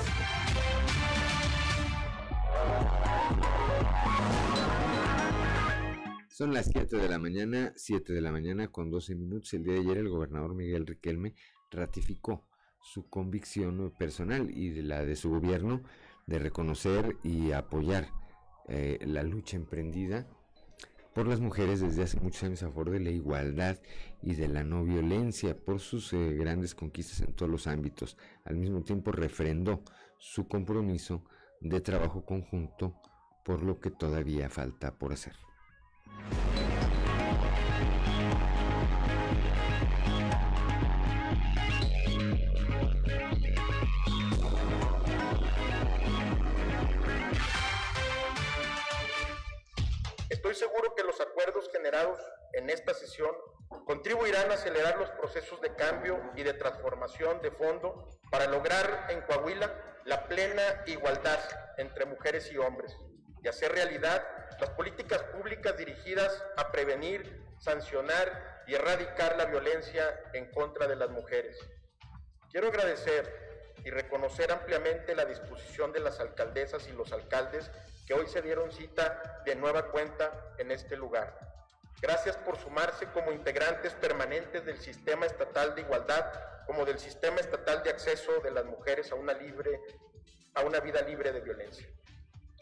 [6.29, 9.53] Son las 7 de la mañana, 7 de la mañana con 12 minutos.
[9.53, 11.35] El día de ayer el gobernador Miguel Riquelme
[11.69, 12.47] ratificó
[12.81, 15.83] su convicción personal y de la de su gobierno
[16.25, 18.09] de reconocer y apoyar
[18.67, 20.27] eh, la lucha emprendida
[21.17, 23.79] por las mujeres desde hace muchos años a favor de la igualdad
[24.21, 28.17] y de la no violencia, por sus eh, grandes conquistas en todos los ámbitos.
[28.45, 29.81] Al mismo tiempo refrendó
[30.19, 31.23] su compromiso
[31.59, 33.01] de trabajo conjunto
[33.43, 35.33] por lo que todavía falta por hacer.
[50.49, 52.21] Estoy seguro que los acuerdos generados
[52.53, 53.35] en esta sesión
[53.85, 59.19] contribuirán a acelerar los procesos de cambio y de transformación de fondo para lograr en
[59.23, 61.37] Coahuila la plena igualdad
[61.75, 62.95] entre mujeres y hombres
[63.43, 64.25] y hacer realidad
[64.61, 71.09] las políticas públicas dirigidas a prevenir, sancionar y erradicar la violencia en contra de las
[71.09, 71.59] mujeres.
[72.49, 73.46] Quiero agradecer
[73.83, 77.69] y reconocer ampliamente la disposición de las alcaldesas y los alcaldes
[78.05, 81.37] que hoy se dieron cita de nueva cuenta en este lugar.
[82.01, 86.25] Gracias por sumarse como integrantes permanentes del sistema estatal de igualdad,
[86.65, 89.81] como del sistema estatal de acceso de las mujeres a una libre,
[90.53, 91.87] a una vida libre de violencia.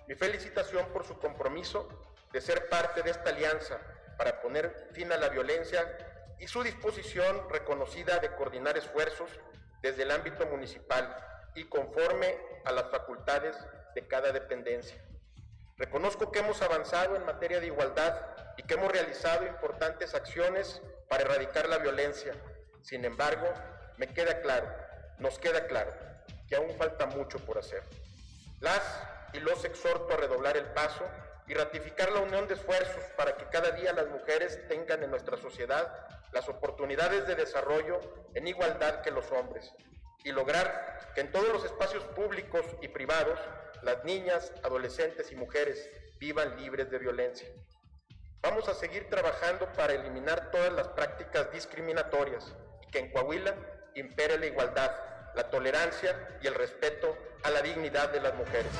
[0.07, 1.89] Mi felicitación por su compromiso
[2.31, 3.79] de ser parte de esta alianza
[4.17, 5.97] para poner fin a la violencia
[6.39, 9.29] y su disposición reconocida de coordinar esfuerzos
[9.85, 11.15] desde el ámbito municipal
[11.53, 13.55] y conforme a las facultades
[13.93, 14.97] de cada dependencia.
[15.77, 18.19] Reconozco que hemos avanzado en materia de igualdad
[18.57, 22.33] y que hemos realizado importantes acciones para erradicar la violencia.
[22.81, 23.47] Sin embargo,
[23.97, 24.67] me queda claro,
[25.19, 25.93] nos queda claro,
[26.49, 27.83] que aún falta mucho por hacer.
[28.61, 28.81] Las
[29.33, 31.05] y los exhorto a redoblar el paso
[31.45, 35.37] y ratificar la unión de esfuerzos para que cada día las mujeres tengan en nuestra
[35.37, 37.99] sociedad las oportunidades de desarrollo
[38.33, 39.73] en igualdad que los hombres
[40.23, 43.39] y lograr que en todos los espacios públicos y privados
[43.83, 47.47] las niñas, adolescentes y mujeres vivan libres de violencia.
[48.41, 53.55] Vamos a seguir trabajando para eliminar todas las prácticas discriminatorias y que en Coahuila
[53.95, 54.91] impere la igualdad,
[55.35, 58.71] la tolerancia y el respeto a la dignidad de las mujeres.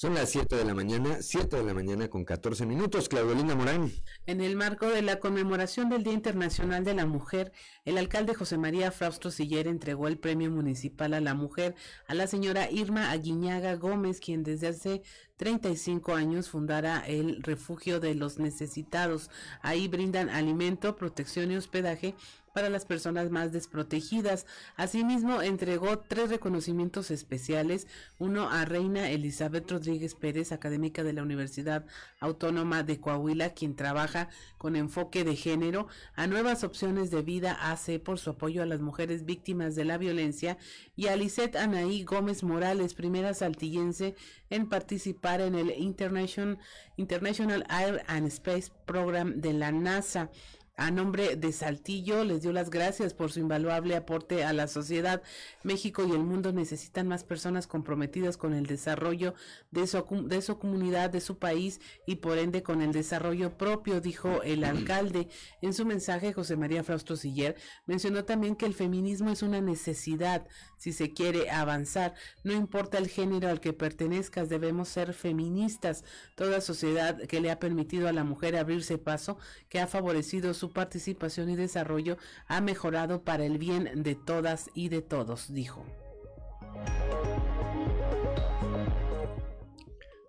[0.00, 3.06] Son las 7 de la mañana, 7 de la mañana con 14 minutos.
[3.06, 3.92] Claudelina Morán.
[4.24, 7.52] En el marco de la conmemoración del Día Internacional de la Mujer,
[7.84, 11.74] el alcalde José María Fraustro Siller entregó el Premio Municipal a la Mujer
[12.06, 15.02] a la señora Irma Aguiñaga Gómez, quien desde hace
[15.36, 19.28] 35 años fundara el Refugio de los Necesitados.
[19.60, 22.14] Ahí brindan alimento, protección y hospedaje
[22.52, 24.46] para las personas más desprotegidas.
[24.76, 27.86] Asimismo, entregó tres reconocimientos especiales,
[28.18, 31.86] uno a Reina Elizabeth Rodríguez Pérez, académica de la Universidad
[32.18, 34.28] Autónoma de Coahuila, quien trabaja
[34.58, 38.80] con enfoque de género, a Nuevas Opciones de Vida AC por su apoyo a las
[38.80, 40.58] mujeres víctimas de la violencia,
[40.96, 44.14] y a Lisette Anaí Gómez Morales, primera saltillense
[44.50, 46.58] en participar en el International,
[46.96, 50.30] International Air and Space Program de la NASA.
[50.80, 55.22] A nombre de Saltillo, les dio las gracias por su invaluable aporte a la sociedad.
[55.62, 59.34] México y el mundo necesitan más personas comprometidas con el desarrollo
[59.70, 64.00] de su, de su comunidad, de su país y por ende con el desarrollo propio,
[64.00, 65.28] dijo el alcalde.
[65.60, 70.46] En su mensaje, José María Frausto Siller mencionó también que el feminismo es una necesidad
[70.78, 72.14] si se quiere avanzar.
[72.42, 76.04] No importa el género al que pertenezcas, debemos ser feministas.
[76.36, 79.36] Toda sociedad que le ha permitido a la mujer abrirse paso,
[79.68, 82.16] que ha favorecido su participación y desarrollo,
[82.46, 85.84] ha mejorado para el bien de todas y de todos, dijo.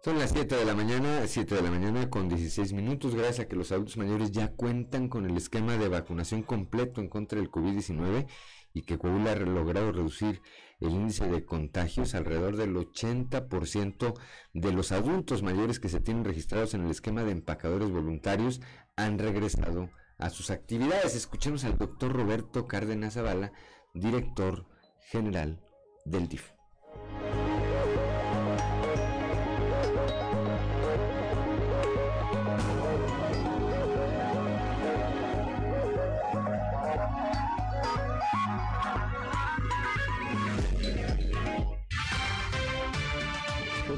[0.03, 3.47] Son las 7 de la mañana, 7 de la mañana con 16 minutos, gracias a
[3.47, 7.51] que los adultos mayores ya cuentan con el esquema de vacunación completo en contra del
[7.51, 8.25] COVID-19
[8.73, 10.41] y que Coahuila ha logrado reducir
[10.79, 12.15] el índice de contagios.
[12.15, 14.13] Alrededor del 80%
[14.53, 18.59] de los adultos mayores que se tienen registrados en el esquema de empacadores voluntarios
[18.95, 21.15] han regresado a sus actividades.
[21.15, 23.51] Escuchemos al doctor Roberto Cárdenas Zavala,
[23.93, 24.65] director
[25.11, 25.59] general
[26.05, 26.51] del DIF.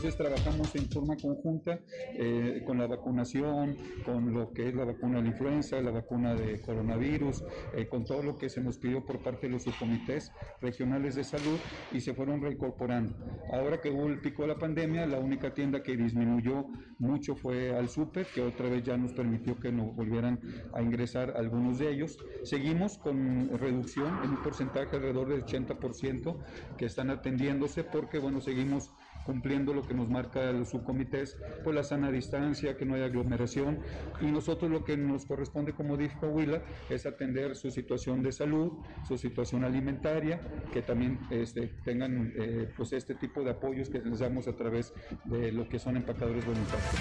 [0.03, 1.79] Entonces trabajamos en forma conjunta
[2.15, 6.35] eh, con la vacunación, con lo que es la vacuna de la influenza, la vacuna
[6.35, 7.41] de coronavirus,
[7.73, 10.29] eh, con todo lo que se nos pidió por parte de los subcomités
[10.59, 11.57] regionales de salud
[11.93, 13.15] y se fueron reincorporando.
[13.53, 16.65] Ahora que hubo el pico de la pandemia, la única tienda que disminuyó
[16.99, 20.37] mucho fue al súper, que otra vez ya nos permitió que nos volvieran
[20.73, 22.17] a ingresar algunos de ellos.
[22.43, 26.35] Seguimos con reducción en un porcentaje alrededor del 80%
[26.75, 28.91] que están atendiéndose porque, bueno, seguimos
[29.25, 33.79] cumpliendo lo que nos marca los subcomités, pues la sana distancia, que no haya aglomeración
[34.21, 38.73] y nosotros lo que nos corresponde como DIF Coahuila es atender su situación de salud,
[39.07, 44.21] su situación alimentaria, que también este, tengan eh, pues este tipo de apoyos que les
[44.23, 44.93] a través
[45.25, 46.95] de lo que son empacadores voluntarios.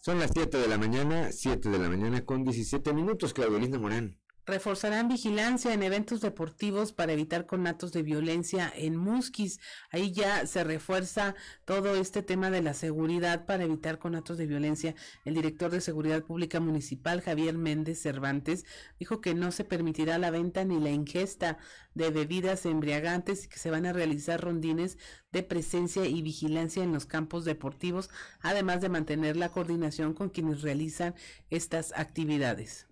[0.00, 4.18] Son las 7 de la mañana, 7 de la mañana con 17 minutos, Claudelina Morán.
[4.46, 9.58] Reforzarán vigilancia en eventos deportivos para evitar conatos de violencia en Musquis.
[9.90, 11.34] Ahí ya se refuerza
[11.64, 14.94] todo este tema de la seguridad para evitar conatos de violencia.
[15.24, 18.66] El director de Seguridad Pública Municipal, Javier Méndez Cervantes,
[18.98, 21.56] dijo que no se permitirá la venta ni la ingesta
[21.94, 24.98] de bebidas embriagantes y que se van a realizar rondines
[25.32, 30.60] de presencia y vigilancia en los campos deportivos, además de mantener la coordinación con quienes
[30.60, 31.14] realizan
[31.48, 32.86] estas actividades.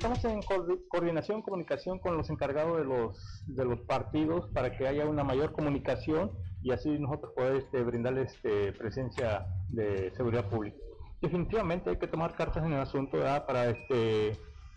[0.00, 0.40] Estamos en
[0.88, 5.52] coordinación, comunicación con los encargados de los, de los partidos para que haya una mayor
[5.52, 6.32] comunicación
[6.62, 10.78] y así nosotros poder este, brindarles este, presencia de seguridad pública.
[11.20, 14.32] Definitivamente hay que tomar cartas en el asunto para este,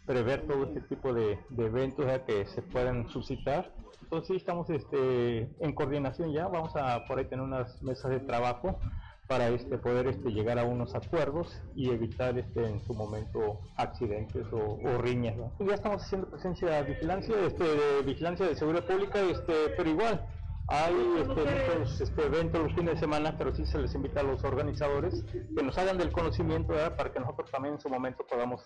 [0.05, 3.71] prever todo este tipo de, eventos que se puedan suscitar.
[4.01, 8.19] Entonces sí estamos este, en coordinación ya, vamos a por ahí tener unas mesas de
[8.19, 8.79] trabajo
[9.27, 14.45] para este, poder este, llegar a unos acuerdos y evitar este, en su momento accidentes
[14.51, 15.35] o, riñas.
[15.59, 20.27] Ya estamos haciendo presencia de vigilancia, este, de vigilancia de seguridad pública, este, pero igual
[20.67, 24.23] hay este, muchos este, eventos los fines de semana, pero sí se les invita a
[24.23, 28.61] los organizadores que nos hagan del conocimiento para que nosotros también en su momento podamos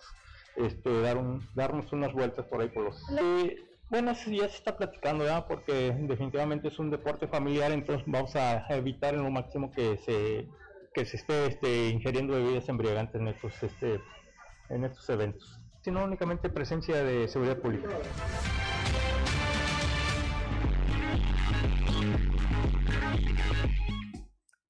[0.58, 3.02] este, dar un, darnos unas vueltas por ahí por los...
[3.90, 8.36] bueno, eso ya se está platicando, ya porque definitivamente es un deporte familiar, entonces vamos
[8.36, 10.48] a evitar en lo máximo que se,
[10.92, 14.00] que se esté este, ingiriendo bebidas embriagantes en estos, este,
[14.68, 17.88] en estos eventos, sino únicamente presencia de seguridad pública.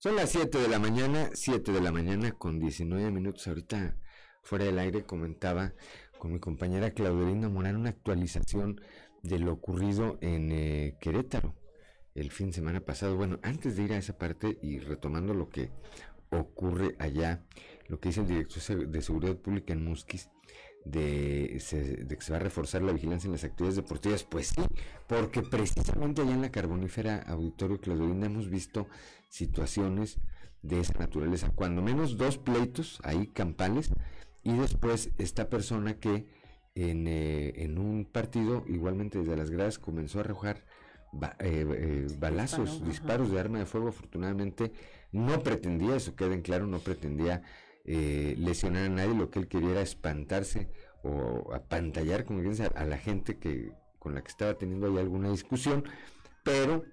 [0.00, 3.48] Son las 7 de la mañana, 7 de la mañana con 19 minutos.
[3.48, 3.96] Ahorita
[4.48, 5.74] fuera del aire comentaba
[6.18, 8.80] con mi compañera Claudelina Morán una actualización
[9.22, 11.54] de lo ocurrido en eh, Querétaro
[12.14, 13.14] el fin de semana pasado.
[13.14, 15.70] Bueno, antes de ir a esa parte y retomando lo que
[16.30, 17.44] ocurre allá,
[17.88, 20.30] lo que dice el director de Seguridad Pública en Musquis,
[20.86, 21.62] de,
[22.06, 24.62] de, que se va a reforzar la vigilancia en las actividades deportivas, pues sí,
[25.06, 28.88] porque precisamente allá en la carbonífera Auditorio Claudelina hemos visto
[29.28, 30.18] situaciones
[30.62, 33.90] de esa naturaleza, cuando menos dos pleitos ahí campales
[34.42, 36.26] y después esta persona que
[36.74, 40.64] en, eh, en un partido, igualmente desde las gradas, comenzó a arrojar
[42.18, 43.88] balazos, disparos de arma de fuego.
[43.88, 44.72] Afortunadamente
[45.10, 47.42] no pretendía, eso queda en claro, no pretendía
[47.84, 49.14] lesionar a nadie.
[49.14, 50.68] Lo que él quería era espantarse
[51.02, 55.30] o apantallar, como dice, a la gente que con la que estaba teniendo ahí alguna
[55.30, 55.84] discusión,
[56.44, 56.84] pero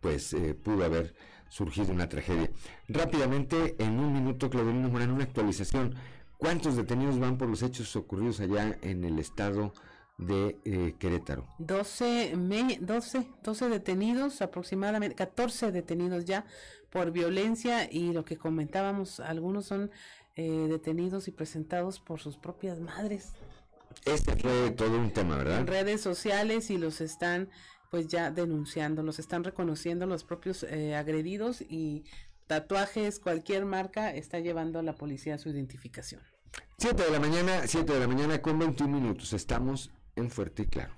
[0.00, 1.14] pues pudo haber
[1.48, 2.48] surgido una tragedia.
[2.88, 5.96] Rápidamente, en un minuto, Claudelino Morán, una actualización.
[6.40, 9.74] ¿Cuántos detenidos van por los hechos ocurridos allá en el estado
[10.16, 11.46] de eh, Querétaro?
[11.58, 16.46] 12, me, 12, 12 detenidos, aproximadamente 14 detenidos ya
[16.88, 19.90] por violencia y lo que comentábamos, algunos son
[20.34, 23.34] eh, detenidos y presentados por sus propias madres.
[24.06, 25.60] Este fue todo un tema, ¿verdad?
[25.60, 27.50] En redes sociales y los están
[27.90, 32.04] pues ya denunciando, los están reconociendo los propios eh, agredidos y
[32.50, 36.20] tatuajes, cualquier marca está llevando a la policía su identificación.
[36.78, 39.32] 7 de la mañana, 7 de la mañana con 21 minutos.
[39.34, 40.92] Estamos en Fuerte y Claro.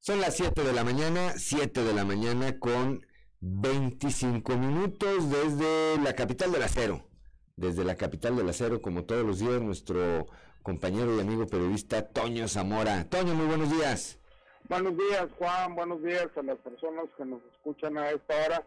[0.00, 3.06] Son las 7 de la mañana, 7 de la mañana con
[3.38, 7.08] 25 minutos desde la capital del acero.
[7.54, 10.26] Desde la capital del acero, como todos los días, nuestro
[10.62, 13.04] compañero y amigo periodista Toño Zamora.
[13.08, 14.18] Toño, muy buenos días.
[14.68, 15.74] Buenos días, Juan.
[15.74, 18.62] Buenos días a las personas que nos escuchan a esta hora.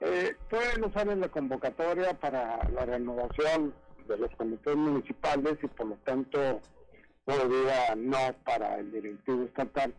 [0.00, 3.74] Eh, todavía no sale la convocatoria para la renovación
[4.08, 6.60] de los comités municipales y por lo tanto
[7.24, 9.94] todavía no para el directivo estatal.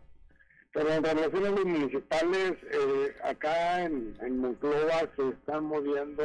[0.72, 6.22] Pero en relación a los municipales, eh, acá en, en Monclova se están moviendo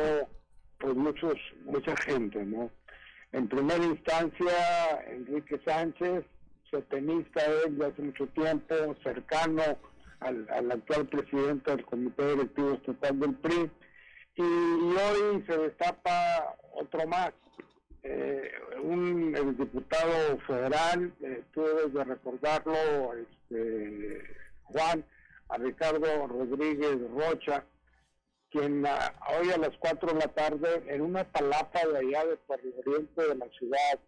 [0.80, 1.36] pues muchos
[1.66, 2.70] mucha gente, ¿no?
[3.34, 6.24] En primera instancia, Enrique Sánchez,
[6.82, 9.62] tenista él de hace mucho tiempo, cercano
[10.20, 13.72] al, actual presidente del Comité Directivo Estatal del PRI,
[14.36, 17.34] y, hoy se destapa otro más,
[18.04, 24.24] eh, un el diputado federal, eh, tú debes de recordarlo, este,
[24.64, 25.06] Juan,
[25.50, 27.64] a Ricardo Rodríguez Rocha,
[28.54, 32.38] quien ah, hoy a las 4 de la tarde en una palapa de allá de
[32.38, 34.00] por el oriente de la ciudad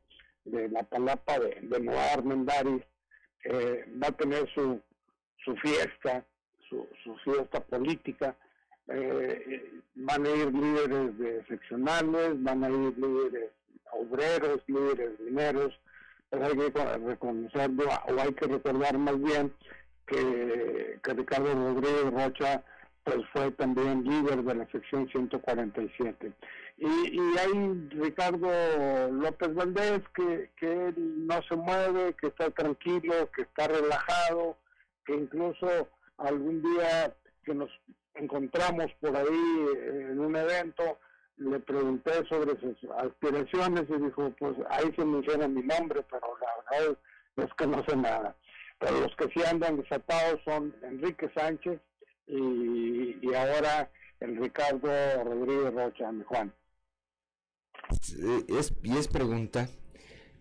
[0.45, 2.83] de la palapa de, de Nueva Armendáriz,
[3.43, 4.79] eh, va a tener su,
[5.43, 6.23] su fiesta,
[6.69, 8.35] su, su fiesta política.
[8.87, 13.49] Eh, van a ir líderes de seccionales, van a ir líderes
[13.93, 15.73] obreros, líderes mineros,
[16.29, 19.51] pero hay que reconocerlo, o hay que recordar más bien
[20.05, 22.63] que, que Ricardo Rodríguez Rocha
[23.05, 26.33] pues fue también líder de la sección 147.
[26.77, 28.49] Y, y hay Ricardo
[29.11, 34.57] López Valdés, que, que él no se mueve, que está tranquilo, que está relajado,
[35.05, 35.87] que incluso
[36.17, 37.69] algún día que nos
[38.15, 39.65] encontramos por ahí
[40.09, 40.97] en un evento,
[41.37, 46.79] le pregunté sobre sus aspiraciones y dijo, pues ahí se menciona mi nombre, pero la
[46.79, 46.97] verdad
[47.37, 48.35] es que no sé nada.
[48.79, 51.79] Pero los que sí andan desatados son Enrique Sánchez,
[52.27, 56.53] y, ahora el Ricardo Rodríguez Rocha, Juan.
[58.47, 59.67] Es, y es pregunta,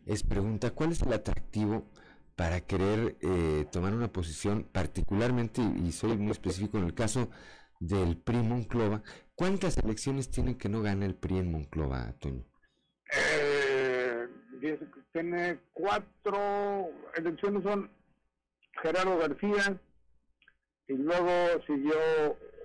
[0.07, 1.91] es pregunta, ¿cuál es el atractivo
[2.37, 7.31] para querer eh, tomar una posición, particularmente, y soy muy específico en el caso
[7.81, 9.03] del PRI Monclova,
[9.35, 12.45] ¿cuántas elecciones tiene que no gana el PRI en Monclova, Toño?
[13.13, 14.29] Eh,
[15.13, 17.91] tiene cuatro elecciones, son
[18.83, 19.81] Gerardo García,
[20.89, 21.97] y luego siguió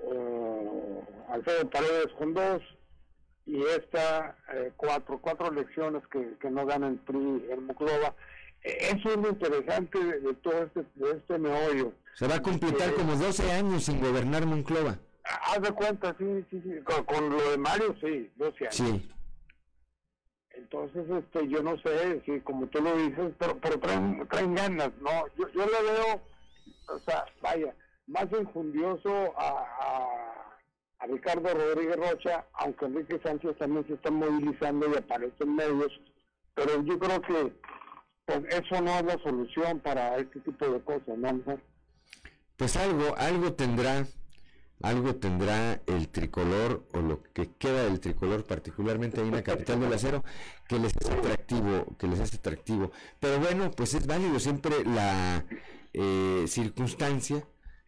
[0.04, 2.62] uh, Alfredo Paredes con dos
[3.46, 8.14] y esta eh, cuatro, cuatro elecciones que, que no gana el PRI en Monclova.
[8.64, 11.94] Eh, eso es lo interesante de, todo este, de este meollo.
[12.14, 15.00] Se va a completar como 12 años sin gobernar Monclova.
[15.24, 16.72] Haz de cuenta, sí, sí, sí.
[17.06, 18.76] Con, lo de Mario, sí, 12 años.
[18.76, 19.12] Sí.
[20.52, 24.92] Entonces, este, yo no sé, si como tú lo dices, pero, pero traen, traen ganas,
[25.02, 25.26] ¿no?
[25.38, 26.22] Yo, yo le veo,
[26.90, 27.74] o sea, vaya,
[28.10, 30.16] más enjundioso a,
[31.08, 35.92] Ricardo Rodríguez Rocha, aunque Enrique Sánchez también se está movilizando y aparece en medios,
[36.54, 37.54] pero yo creo que
[38.26, 41.42] pues, eso no es la solución para este tipo de cosas, ¿no?
[42.58, 44.06] Pues algo, algo tendrá,
[44.84, 49.80] algo tendrá el tricolor o lo que queda del tricolor, particularmente ahí en la capital
[49.80, 50.24] del acero,
[50.68, 52.92] que les es atractivo, que les es atractivo.
[53.22, 55.46] Pero bueno, pues es válido siempre la
[55.94, 57.42] eh, circunstancia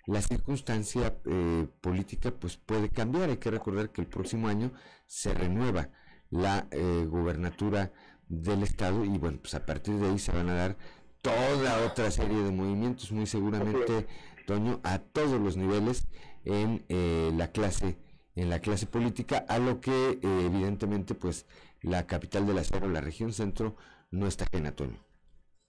[0.05, 3.29] la circunstancia eh, política pues puede cambiar.
[3.29, 4.71] Hay que recordar que el próximo año
[5.05, 5.89] se renueva
[6.29, 7.91] la eh, gubernatura
[8.27, 10.77] del estado y bueno, pues a partir de ahí se van a dar
[11.21, 14.07] toda otra serie de movimientos, muy seguramente,
[14.47, 16.07] Toño, a todos los niveles
[16.45, 17.97] en eh, la clase
[18.33, 21.45] en la clase política, a lo que evidentemente pues
[21.81, 23.75] la capital del acero, la región centro,
[24.09, 25.03] no está ajena, Toño.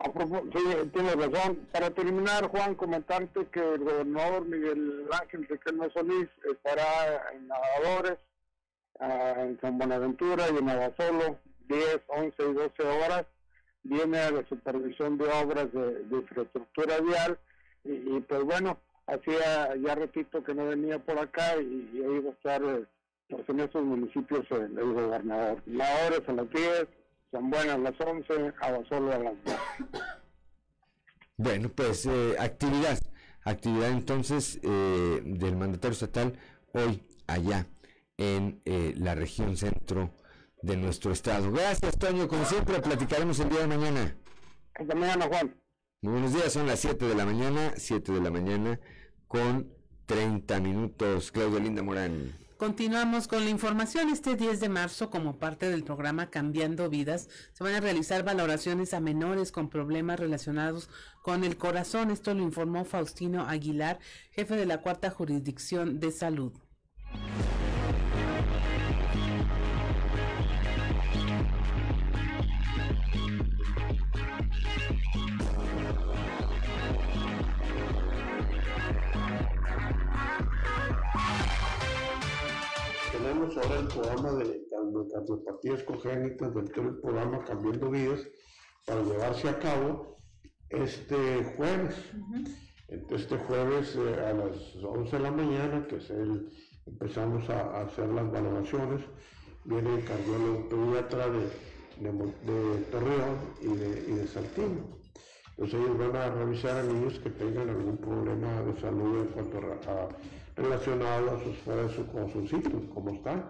[0.03, 1.69] Sí, tienes razón.
[1.73, 8.19] Para terminar, Juan, comentarte que el gobernador Miguel Ángel Riquelme Solís estará en Nadadores,
[8.99, 11.39] ah, en San Buenaventura y en Navasolo,
[11.69, 13.27] 10, 11 y 12 horas.
[13.85, 17.39] Viene a la supervisión de obras de, infraestructura vial
[17.85, 22.33] y, pues bueno, hacía, ya repito que no venía por acá y, ahí va a
[22.33, 22.85] estar eh,
[23.29, 25.62] pues, en esos municipios el, el gobernador.
[25.66, 26.87] Nadadores a las 10,
[27.32, 28.52] son buenas las 11,
[28.88, 29.54] solo a las 2.
[31.38, 32.98] Bueno, pues eh, actividad,
[33.44, 36.38] actividad entonces eh, del mandatario estatal
[36.72, 37.66] hoy allá
[38.18, 40.10] en eh, la región centro
[40.60, 41.50] de nuestro estado.
[41.50, 42.28] Gracias, Toño.
[42.28, 44.16] Como siempre, platicaremos el día de mañana.
[44.74, 45.56] Hasta mañana, Juan.
[46.02, 48.78] Muy buenos días, son las 7 de la mañana, 7 de la mañana
[49.26, 49.72] con
[50.06, 51.32] 30 minutos.
[51.32, 52.41] Claudia Linda Morán.
[52.62, 54.09] Continuamos con la información.
[54.09, 58.94] Este 10 de marzo, como parte del programa Cambiando Vidas, se van a realizar valoraciones
[58.94, 60.89] a menores con problemas relacionados
[61.22, 62.12] con el corazón.
[62.12, 63.98] Esto lo informó Faustino Aguilar,
[64.30, 66.52] jefe de la cuarta jurisdicción de salud.
[83.27, 84.62] Ahora el programa de,
[85.12, 86.65] cardiopatías congénitas del
[87.01, 88.20] programa Cambiando Vidas
[88.85, 90.16] para llevarse a cabo
[90.69, 91.94] este jueves.
[92.89, 96.49] Entonces, este jueves eh, a las 11 de la mañana, que es el,
[96.86, 99.01] empezamos a, hacer las valoraciones,
[99.65, 101.43] viene el cardiólogo pediatra de,
[102.01, 105.01] de, Torreón y de, y de Saltillo.
[105.51, 109.59] Entonces ellos van a revisar a niños que tengan algún problema de salud en cuanto
[109.59, 110.09] a
[110.57, 113.45] relacionado a sus fuera su corazoncito, cómo están,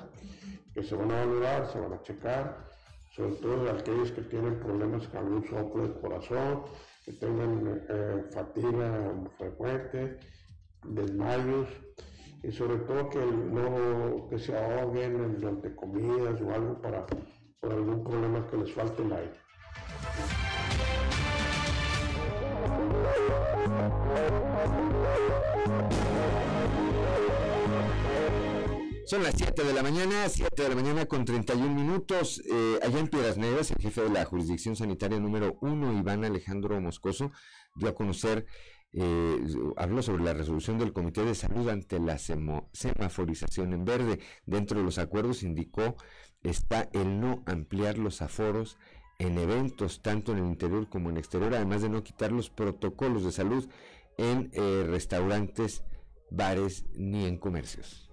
[0.75, 2.69] que se van a valorar, se van a checar,
[3.15, 6.63] sobre todo aquellos que tienen problemas con algún soplo del corazón,
[7.05, 10.19] que tengan eh, fatiga frecuente,
[10.85, 11.69] desmayos,
[12.43, 17.07] y sobre todo que no que se ahoguen durante comidas o algo para
[17.61, 19.39] por algún problema que les falte el aire.
[29.13, 32.43] Son las 7 de la mañana, 7 de la mañana con 31 minutos.
[32.51, 36.81] Eh, allá en Piedras Negras, el jefe de la jurisdicción sanitaria número 1, Iván Alejandro
[36.81, 37.31] Moscoso,
[37.75, 38.47] dio a conocer,
[38.95, 39.39] eh,
[39.77, 44.19] habló sobre la resolución del Comité de Salud ante la semaforización en verde.
[44.47, 45.95] Dentro de los acuerdos indicó
[46.43, 48.79] está el no ampliar los aforos
[49.19, 52.49] en eventos, tanto en el interior como en el exterior, además de no quitar los
[52.49, 53.69] protocolos de salud
[54.17, 55.85] en eh, restaurantes,
[56.31, 58.09] bares ni en comercios.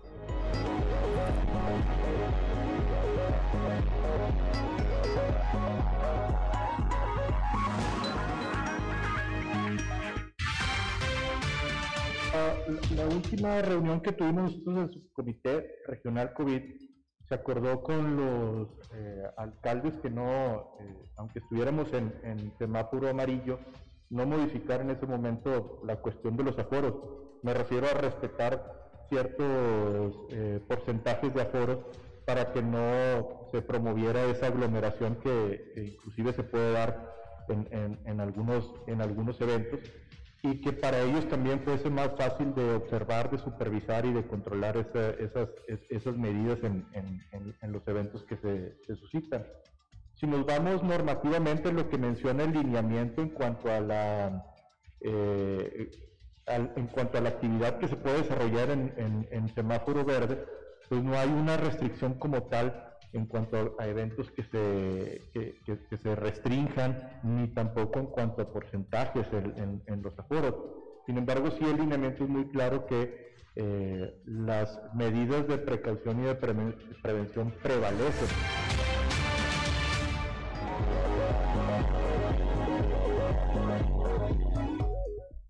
[12.96, 16.62] La, última reunión que tuvimos nosotros en su comité regional COVID
[17.28, 23.60] se acordó con los eh, alcaldes que no, eh, aunque estuviéramos en, en, semáforo amarillo,
[24.10, 26.94] no modificar en ese momento la cuestión de los aforos.
[27.42, 31.80] Me refiero a respetar ciertos eh, porcentajes de aforos
[32.26, 37.16] para que no se promoviera esa aglomeración que, inclusive se puede dar
[37.48, 39.80] en, algunos, en algunos eventos
[40.42, 44.78] y que para ellos también fuese más fácil de observar, de supervisar y de controlar
[44.78, 46.86] esas, medidas en,
[47.72, 49.46] los eventos que se, suscitan.
[50.16, 54.46] Si nos vamos normativamente, lo que menciona el lineamiento en cuanto a la
[55.02, 55.90] eh,
[56.50, 60.46] en cuanto a la actividad que se puede desarrollar en, semáforo verde,
[60.88, 66.16] pues no hay una restricción como tal en cuanto a eventos que se, que, se
[66.16, 70.56] restrinjan, ni tampoco en cuanto a porcentajes en, los aforos.
[71.06, 76.28] Sin embargo, sí el lineamiento es muy claro que eh, las medidas de precaución y
[76.28, 78.69] de prevención prevalecen.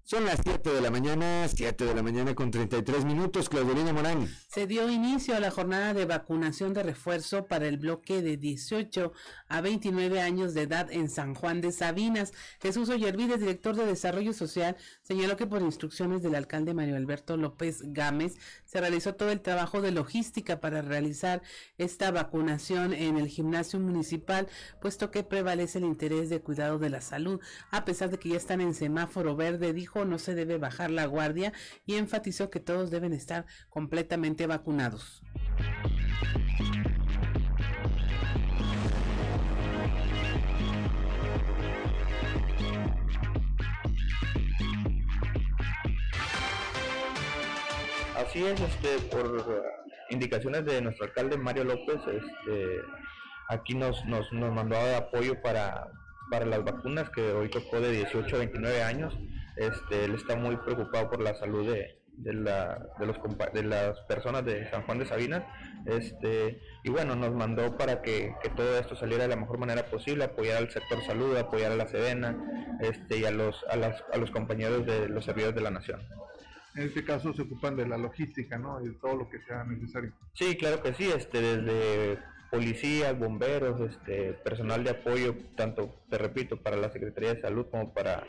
[0.09, 4.27] Son las 7 de la mañana, 7 de la mañana con 33 minutos, Claudelina Morán.
[4.47, 9.13] Se dio inicio a la jornada de vacunación de refuerzo para el bloque de 18
[9.49, 12.33] a 29 años de edad en San Juan de Sabinas.
[12.59, 17.83] Jesús Ollervides, director de Desarrollo Social, señaló que por instrucciones del alcalde Mario Alberto López
[17.93, 18.33] Gámez
[18.65, 21.43] se realizó todo el trabajo de logística para realizar
[21.77, 24.47] esta vacunación en el gimnasio municipal,
[24.81, 27.39] puesto que prevalece el interés de cuidado de la salud.
[27.69, 31.05] A pesar de que ya están en semáforo verde, dijo no se debe bajar la
[31.05, 31.53] guardia
[31.85, 35.21] y enfatizó que todos deben estar completamente vacunados.
[48.15, 49.61] Así es, este, por eh,
[50.11, 52.81] indicaciones de nuestro alcalde Mario López, este,
[53.47, 55.87] aquí nos, nos, nos mandó apoyo para,
[56.29, 59.17] para las vacunas que hoy tocó de 18 a 29 años.
[59.59, 63.17] Este, él está muy preocupado por la salud de, de, la, de, los,
[63.53, 65.43] de las personas de San Juan de Sabinas.
[65.85, 69.83] Este, y bueno, nos mandó para que, que, todo esto saliera de la mejor manera
[69.83, 74.03] posible, apoyar al sector salud, apoyar a la Sedena este, y a los, a, las,
[74.13, 76.01] a los compañeros de los servidores de la nación.
[76.75, 78.83] En este caso se ocupan de la logística, ¿no?
[78.85, 80.13] Y todo lo que sea necesario.
[80.33, 82.19] Sí, claro que sí, este, desde
[82.51, 87.93] policías, bomberos, este, personal de apoyo, tanto, te repito, para la Secretaría de Salud como
[87.93, 88.23] para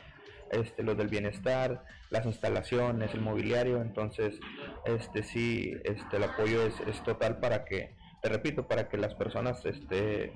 [0.51, 4.39] este, los del bienestar, las instalaciones, el mobiliario, entonces
[4.85, 9.65] este sí, este el apoyo es, total para que, te repito, para que las personas
[9.65, 10.33] este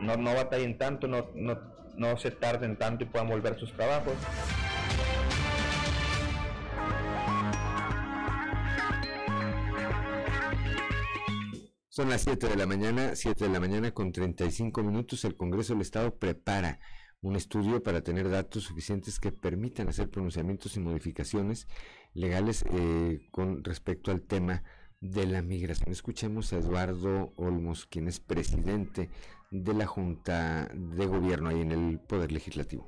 [0.00, 1.58] no, no batallen tanto, no, no,
[1.96, 4.14] no se tarden tanto y puedan volver a sus trabajos.
[11.96, 15.24] Son las 7 de la mañana, 7 de la mañana con 35 minutos.
[15.24, 16.78] El Congreso del Estado prepara
[17.22, 21.66] un estudio para tener datos suficientes que permitan hacer pronunciamientos y modificaciones
[22.14, 24.62] legales eh, con respecto al tema
[25.00, 25.90] de la migración.
[25.92, 29.10] Escuchemos a Eduardo Olmos, quien es presidente
[29.50, 32.86] de la Junta de Gobierno ahí en el Poder Legislativo.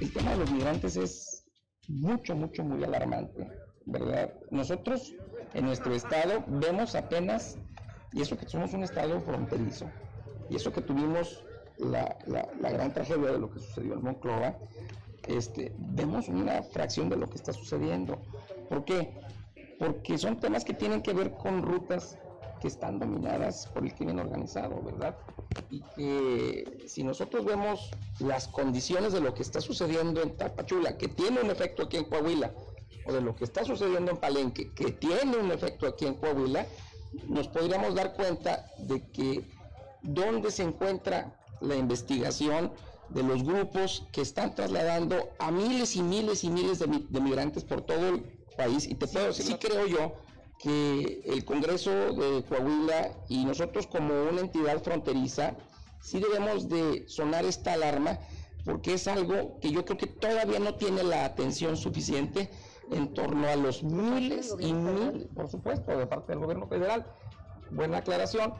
[0.00, 1.29] El, tema de los migrantes es
[1.90, 3.48] mucho, mucho, muy alarmante,
[3.86, 4.32] ¿verdad?
[4.50, 5.14] Nosotros
[5.54, 7.58] en nuestro estado vemos apenas,
[8.12, 9.90] y eso que somos un estado fronterizo,
[10.48, 11.44] y eso que tuvimos
[11.78, 14.56] la, la, gran tragedia de lo que sucedió en Monclova,
[15.26, 18.18] este, vemos una fracción de lo que está sucediendo.
[18.68, 19.14] ¿Por qué?
[19.78, 22.18] Porque son temas que tienen que ver con rutas
[22.60, 25.16] que están dominadas por el crimen organizado, ¿verdad?
[25.70, 31.08] Y que si nosotros vemos las condiciones de lo que está sucediendo en Tapachula, que
[31.08, 32.52] tiene un efecto aquí en Coahuila,
[33.06, 36.66] o de lo que está sucediendo en Palenque, que tiene un efecto aquí en Coahuila,
[37.26, 39.44] nos podríamos dar cuenta de que
[40.02, 42.72] dónde se encuentra la investigación
[43.08, 46.86] de los grupos que están trasladando a miles y miles y miles de,
[47.20, 48.22] migrantes por todo el
[48.56, 48.86] país.
[48.86, 50.14] Y te puedo decir, sí creo yo,
[50.62, 55.56] que el Congreso de Coahuila y nosotros como una entidad fronteriza
[56.00, 58.18] sí debemos de sonar esta alarma
[58.64, 62.50] porque es algo que yo creo que todavía no tiene la atención suficiente
[62.90, 67.06] en torno a los miles y miles, por supuesto, de parte del gobierno federal.
[67.70, 68.52] Buena aclaración.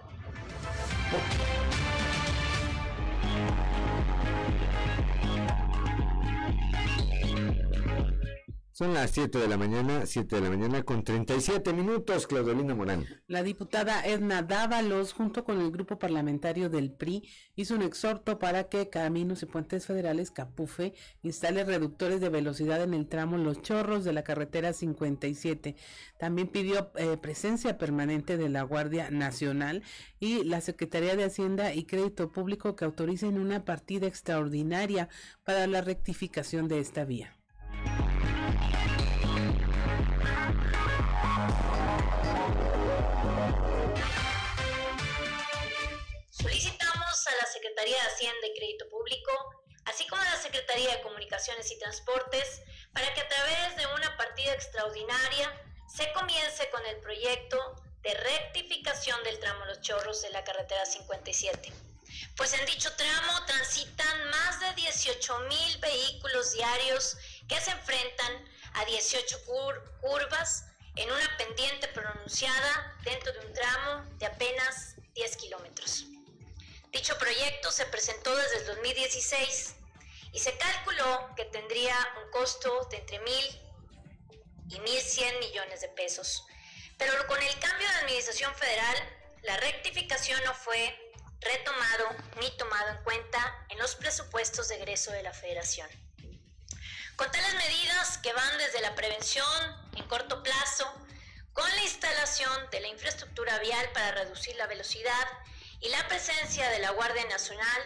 [8.80, 13.04] Son las 7 de la mañana, 7 de la mañana con 37 minutos, Claudelina Morán.
[13.26, 18.70] La diputada Edna Dávalos, junto con el grupo parlamentario del PRI, hizo un exhorto para
[18.70, 24.02] que Caminos y Puentes Federales, Capufe, instale reductores de velocidad en el tramo Los Chorros
[24.02, 25.76] de la carretera 57.
[26.18, 29.82] También pidió eh, presencia permanente de la Guardia Nacional
[30.20, 35.10] y la Secretaría de Hacienda y Crédito Público que autoricen una partida extraordinaria
[35.44, 37.36] para la rectificación de esta vía.
[46.30, 49.30] Solicitamos a la Secretaría de Hacienda y Crédito Público,
[49.84, 52.62] así como a la Secretaría de Comunicaciones y Transportes,
[52.92, 55.52] para que a través de una partida extraordinaria
[55.88, 57.58] se comience con el proyecto
[58.02, 61.89] de rectificación del tramo Los Chorros de la carretera 57.
[62.36, 67.16] Pues en dicho tramo transitan más de 18 mil vehículos diarios
[67.48, 69.44] que se enfrentan a 18
[70.00, 70.64] curvas
[70.96, 76.04] en una pendiente pronunciada dentro de un tramo de apenas 10 kilómetros.
[76.90, 79.74] Dicho proyecto se presentó desde el 2016
[80.32, 83.60] y se calculó que tendría un costo de entre mil
[84.68, 86.44] y 1.100 millones de pesos.
[86.98, 88.96] Pero con el cambio de administración federal,
[89.42, 92.08] la rectificación no fue retomado
[92.40, 95.88] ni tomado en cuenta en los presupuestos de egreso de la federación.
[97.16, 99.46] Con tales medidas que van desde la prevención
[99.96, 100.90] en corto plazo,
[101.52, 105.28] con la instalación de la infraestructura vial para reducir la velocidad
[105.80, 107.82] y la presencia de la Guardia Nacional,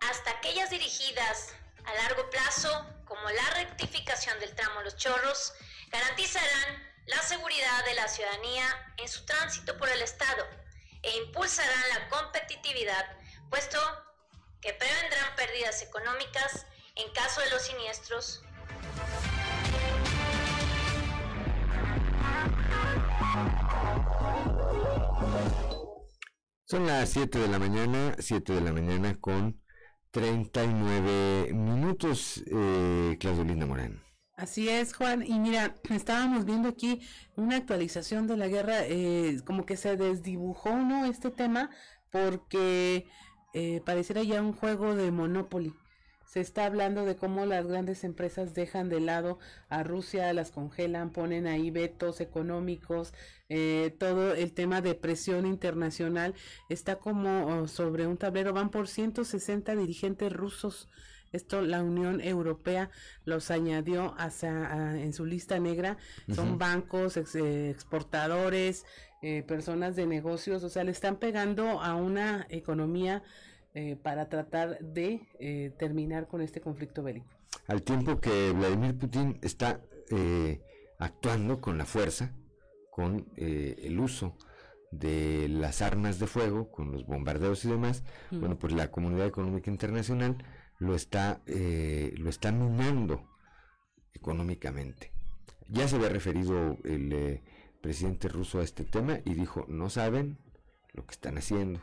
[0.00, 1.48] hasta aquellas dirigidas
[1.84, 5.52] a largo plazo, como la rectificación del tramo Los Chorros,
[5.88, 10.46] garantizarán la seguridad de la ciudadanía en su tránsito por el Estado
[11.02, 13.04] e impulsarán la competitividad,
[13.50, 13.78] puesto
[14.60, 18.42] que prevendrán pérdidas económicas en caso de los siniestros
[26.72, 29.60] Son las 7 de la mañana, 7 de la mañana con
[30.10, 34.02] 39 minutos, eh, Claudelina Morán.
[34.36, 35.22] Así es, Juan.
[35.26, 37.00] Y mira, estábamos viendo aquí
[37.36, 41.04] una actualización de la guerra, eh, como que se desdibujó, ¿no?
[41.06, 41.70] Este tema,
[42.10, 43.06] porque
[43.54, 45.74] eh, pareciera ya un juego de Monopoly
[46.32, 49.38] se está hablando de cómo las grandes empresas dejan de lado
[49.68, 53.12] a Rusia, las congelan, ponen ahí vetos económicos,
[53.50, 56.34] eh, todo el tema de presión internacional
[56.70, 60.88] está como oh, sobre un tablero, van por 160 dirigentes rusos.
[61.32, 62.90] Esto la Unión Europea
[63.24, 65.96] los añadió hacia, en su lista negra.
[66.34, 68.84] Son bancos, eh, exportadores,
[69.24, 73.22] eh, personas de negocios, o sea, le están pegando a una economía
[73.72, 77.28] eh, para tratar de terminar con este conflicto bélico.
[77.68, 79.80] Al tiempo que Vladimir Putin está
[80.10, 80.60] eh,
[80.98, 82.32] actuando con la fuerza,
[82.90, 84.36] con el uso
[84.90, 88.02] de las armas de fuego, con los bombardeos y demás,
[88.32, 90.36] bueno, pues la comunidad económica internacional
[90.82, 93.28] lo está, lo está minando
[94.14, 95.12] económicamente.
[95.68, 97.40] Ya se había referido el
[97.80, 100.38] presidente ruso a este tema y dijo, no saben
[100.92, 101.80] lo que están haciendo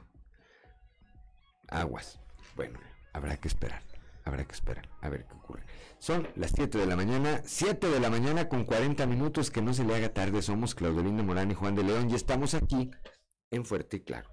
[1.67, 2.19] aguas.
[2.55, 2.79] Bueno,
[3.13, 3.81] habrá que esperar,
[4.25, 5.63] habrá que esperar a ver qué ocurre.
[5.97, 9.73] Son las 7 de la mañana, 7 de la mañana con 40 minutos, que no
[9.73, 10.41] se le haga tarde.
[10.41, 12.91] Somos Claudelina Morán y Juan de León y estamos aquí
[13.51, 14.29] en Fuerte y Claro.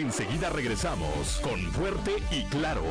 [0.00, 2.84] Enseguida regresamos con Fuerte y Claro.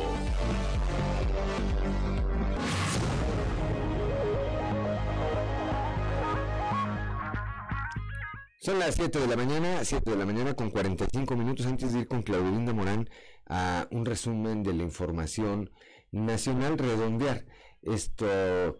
[8.60, 12.00] Son las 7 de la mañana, 7 de la mañana con 45 minutos antes de
[12.00, 13.08] ir con Claudelinda Morán
[13.46, 15.70] a un resumen de la información
[16.12, 17.46] nacional redondear.
[17.80, 18.26] Esto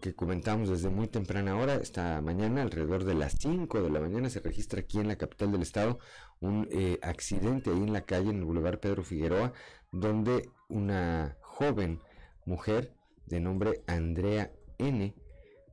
[0.02, 4.28] que comentamos desde muy temprana hora, esta mañana, alrededor de las 5 de la mañana,
[4.28, 5.98] se registra aquí en la capital del estado
[6.40, 9.52] un eh, accidente ahí en la calle, en el Boulevard Pedro Figueroa,
[9.93, 12.01] donde una joven
[12.44, 12.93] mujer
[13.27, 15.15] de nombre Andrea N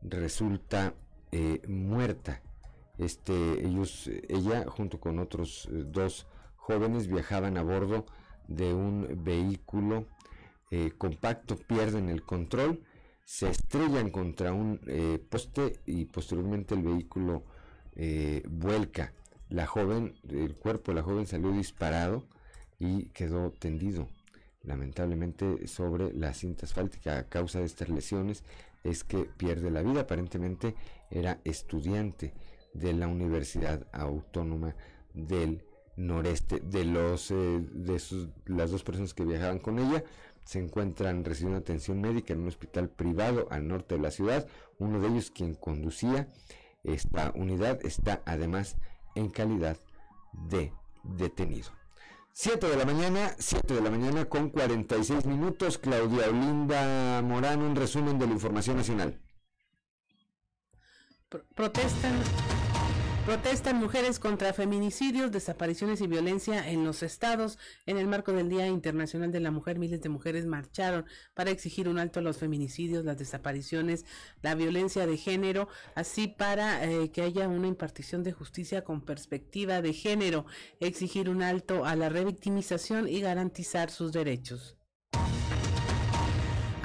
[0.02, 0.94] resulta
[1.32, 2.42] eh, muerta
[2.98, 8.06] este, ellos, ella junto con otros eh, dos jóvenes viajaban a bordo
[8.48, 10.06] de un vehículo
[10.72, 12.84] eh, compacto, pierden el control,
[13.26, 14.80] se estrellan contra un
[15.30, 17.44] poste y posteriormente el vehículo
[18.48, 19.14] vuelca.
[19.50, 22.26] La joven, el cuerpo de la joven salió disparado
[22.80, 24.08] y quedó tendido
[24.64, 28.44] lamentablemente sobre la cinta asfáltica a causa de estas lesiones
[28.84, 30.76] es que pierde la vida aparentemente
[31.10, 32.34] era estudiante
[32.74, 34.76] de la Universidad Autónoma
[35.14, 35.64] del
[35.96, 36.60] Noreste.
[36.60, 38.02] De los eh, de
[38.46, 40.04] las dos personas que viajaban con ella
[40.44, 44.48] se encuentran recibiendo atención médica en un hospital privado al norte de la ciudad.
[44.78, 46.28] Uno de ellos, quien conducía
[46.84, 48.76] esta unidad, está además
[49.16, 49.78] en calidad
[50.34, 50.72] de
[51.04, 51.72] detenido.
[52.34, 55.78] 7 de la mañana, 7 de la mañana con 46 minutos.
[55.78, 59.20] Claudia Olinda Morán, un resumen de la información nacional.
[61.56, 62.14] protestan
[63.26, 67.58] Protestan mujeres contra feminicidios, desapariciones y violencia en los estados.
[67.88, 71.90] En el marco del Día Internacional de la Mujer, miles de mujeres marcharon para exigir
[71.90, 74.06] un alto a los feminicidios, las desapariciones,
[74.44, 79.82] la violencia de género, así para eh, que haya una impartición de justicia con perspectiva
[79.82, 80.46] de género,
[80.80, 84.78] exigir un alto a la revictimización y garantizar sus derechos.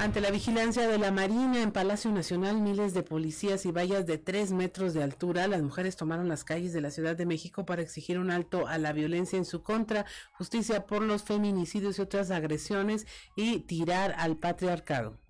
[0.01, 4.17] Ante la vigilancia de la Marina en Palacio Nacional, miles de policías y vallas de
[4.17, 7.83] tres metros de altura, las mujeres tomaron las calles de la Ciudad de México para
[7.83, 12.31] exigir un alto a la violencia en su contra, justicia por los feminicidios y otras
[12.31, 13.05] agresiones
[13.35, 15.20] y tirar al patriarcado.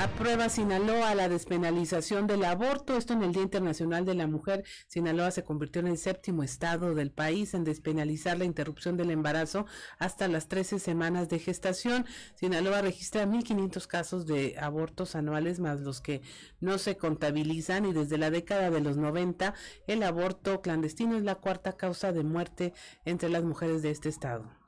[0.00, 2.96] Aprueba Sinaloa la despenalización del aborto.
[2.96, 4.64] Esto en el Día Internacional de la Mujer.
[4.86, 9.66] Sinaloa se convirtió en el séptimo estado del país en despenalizar la interrupción del embarazo
[9.98, 12.06] hasta las 13 semanas de gestación.
[12.34, 16.22] Sinaloa registra 1.500 casos de abortos anuales más los que
[16.60, 19.52] no se contabilizan y desde la década de los 90
[19.86, 22.72] el aborto clandestino es la cuarta causa de muerte
[23.04, 24.59] entre las mujeres de este estado.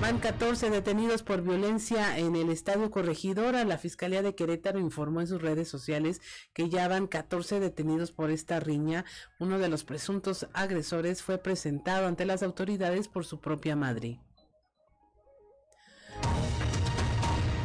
[0.00, 3.64] Van 14 detenidos por violencia en el Estadio Corregidora.
[3.64, 6.22] La Fiscalía de Querétaro informó en sus redes sociales
[6.54, 9.04] que ya van 14 detenidos por esta riña.
[9.38, 14.18] Uno de los presuntos agresores fue presentado ante las autoridades por su propia madre.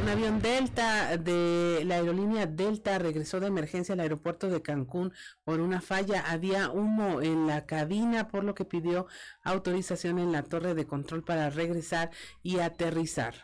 [0.06, 5.12] Un avión Delta de la aerolínea Delta regresó de emergencia al aeropuerto de Cancún
[5.42, 6.20] por una falla.
[6.20, 9.08] Había humo en la cabina, por lo que pidió
[9.42, 12.12] autorización en la torre de control para regresar
[12.44, 13.34] y aterrizar.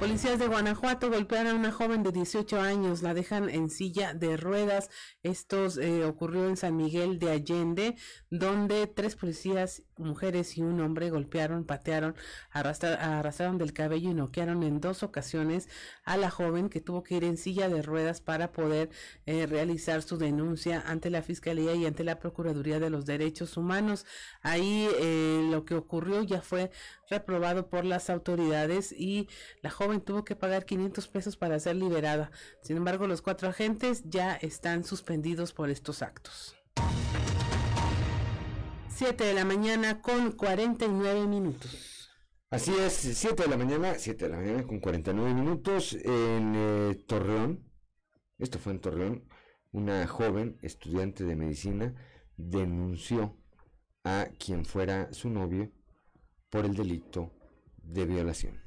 [0.00, 4.36] Policías de Guanajuato golpean a una joven de 18 años, la dejan en silla de
[4.36, 4.90] ruedas.
[5.22, 7.94] Esto eh, ocurrió en San Miguel de Allende,
[8.28, 12.16] donde tres policías, mujeres y un hombre golpearon, patearon,
[12.50, 15.68] arrastraron del cabello y noquearon en dos ocasiones
[16.04, 18.90] a la joven que tuvo que ir en silla de ruedas para poder
[19.26, 24.06] eh, realizar su denuncia ante la Fiscalía y ante la Procuraduría de los Derechos Humanos.
[24.42, 26.72] Ahí eh, lo que ocurrió ya fue
[27.10, 29.28] reprobado por las autoridades y
[29.62, 32.30] la joven tuvo que pagar 500 pesos para ser liberada.
[32.62, 36.56] Sin embargo, los cuatro agentes ya están suspendidos por estos actos.
[38.88, 42.10] 7 de la mañana con 49 minutos.
[42.50, 46.94] Así es, 7 de la mañana, 7 de la mañana con 49 minutos en eh,
[47.06, 47.68] Torreón.
[48.38, 49.28] Esto fue en Torreón.
[49.72, 51.94] Una joven estudiante de medicina
[52.36, 53.36] denunció
[54.04, 55.72] a quien fuera su novio
[56.54, 57.32] por el delito
[57.82, 58.62] de violación.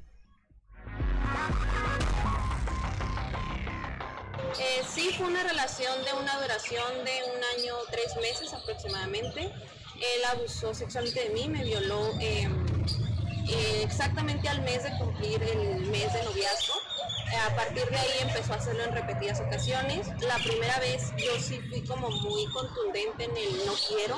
[4.60, 9.40] Eh, sí, fue una relación de una duración de un año, tres meses aproximadamente.
[9.40, 12.52] Él abusó sexualmente de mí, me violó em,
[13.48, 16.74] eh, exactamente al mes de cumplir el mes de noviazgo.
[17.48, 20.08] a partir de ahí empezó a hacerlo en repetidas ocasiones.
[20.20, 24.16] La primera vez yo sí fui como muy contundente en el no quiero,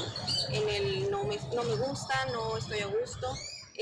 [0.49, 3.29] en el no me, no me gusta, no estoy a gusto.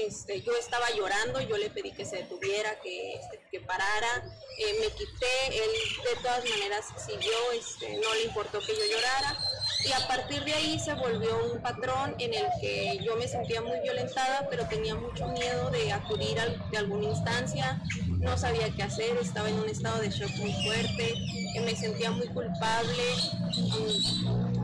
[0.07, 4.25] Este, yo estaba llorando, yo le pedí que se detuviera, que, este, que parara,
[4.59, 5.71] eh, me quité, él
[6.05, 9.37] de todas maneras siguió, este, no le importó que yo llorara
[9.85, 13.61] y a partir de ahí se volvió un patrón en el que yo me sentía
[13.61, 16.39] muy violentada, pero tenía mucho miedo de acudir
[16.71, 17.81] de alguna instancia,
[18.19, 21.15] no sabía qué hacer, estaba en un estado de shock muy fuerte,
[21.61, 23.03] me sentía muy culpable,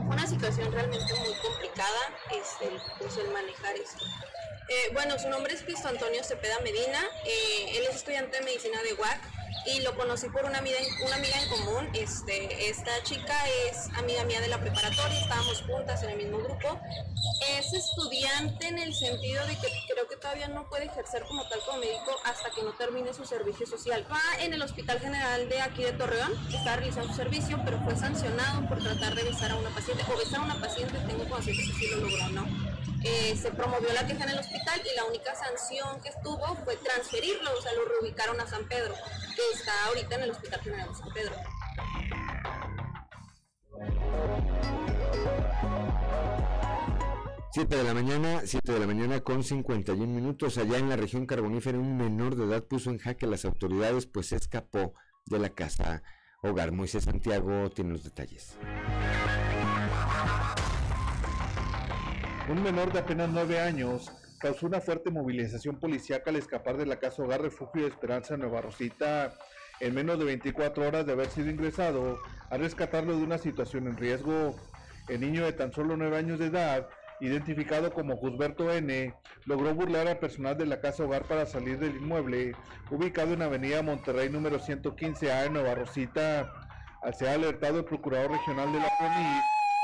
[0.07, 1.99] una situación realmente muy complicada
[2.31, 4.05] este, pues, el manejar esto.
[4.67, 6.99] Eh, bueno, su nombre es Cristo Antonio Cepeda Medina.
[7.25, 9.21] Eh, él es estudiante de medicina de UAC
[9.67, 11.89] y lo conocí por una amiga, una amiga en común.
[11.93, 13.35] Este, esta chica
[13.67, 16.79] es amiga mía de la preparatoria, estábamos juntas en el mismo grupo.
[17.57, 21.59] Es estudiante en el sentido de que creo que todavía no puede ejercer como tal
[21.65, 24.05] como médico hasta que no termine su servicio social.
[24.11, 27.95] Va en el Hospital General de aquí de Torreón, está realizando su servicio, pero fue
[27.95, 31.73] sancionado por tratar de besar a una paciente o besar a una paciente, tengo conciencia
[31.77, 32.74] sí lo logró, ¿no?
[33.07, 36.75] Eh, se promovió la queja en el hospital y la única sanción que estuvo fue
[36.77, 38.95] transferirlo, o sea, lo reubicaron a San Pedro,
[39.35, 41.35] que está ahorita en el Hospital General de San Pedro.
[47.51, 50.57] Siete de la mañana, 7 de la mañana con 51 minutos.
[50.57, 54.33] Allá en la región carbonífera, un menor de edad puso en jaque las autoridades, pues
[54.33, 54.93] escapó
[55.25, 56.03] de la casa
[56.41, 56.71] hogar.
[56.71, 58.57] Moisés Santiago tiene los detalles.
[62.47, 66.99] Un menor de apenas nueve años causó una fuerte movilización policíaca al escapar de la
[66.99, 69.33] casa Hogar Refugio de Esperanza Nueva Rosita.
[69.79, 72.19] En menos de 24 horas de haber sido ingresado,
[72.51, 74.55] a rescatarlo de una situación en riesgo.
[75.07, 76.87] El niño de tan solo nueve años de edad,
[77.19, 79.15] identificado como Gusberto N.,
[79.45, 82.55] logró burlar al personal de la casa hogar para salir del inmueble,
[82.91, 86.53] ubicado en Avenida Monterrey número 115A en Nueva Rosita.
[87.01, 88.89] Al ser alertado el procurador regional de la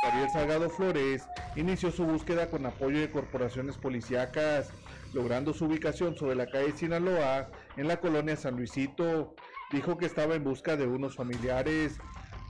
[0.01, 4.73] Gabriel Salgado Flores inició su búsqueda con apoyo de corporaciones policíacas,
[5.13, 9.35] logrando su ubicación sobre la calle Sinaloa, en la colonia San Luisito.
[9.71, 11.99] Dijo que estaba en busca de unos familiares,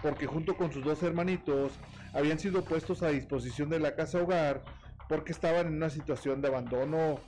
[0.01, 1.73] porque junto con sus dos hermanitos
[2.13, 4.63] habían sido puestos a disposición de la casa hogar
[5.09, 7.19] porque estaban en una situación de abandono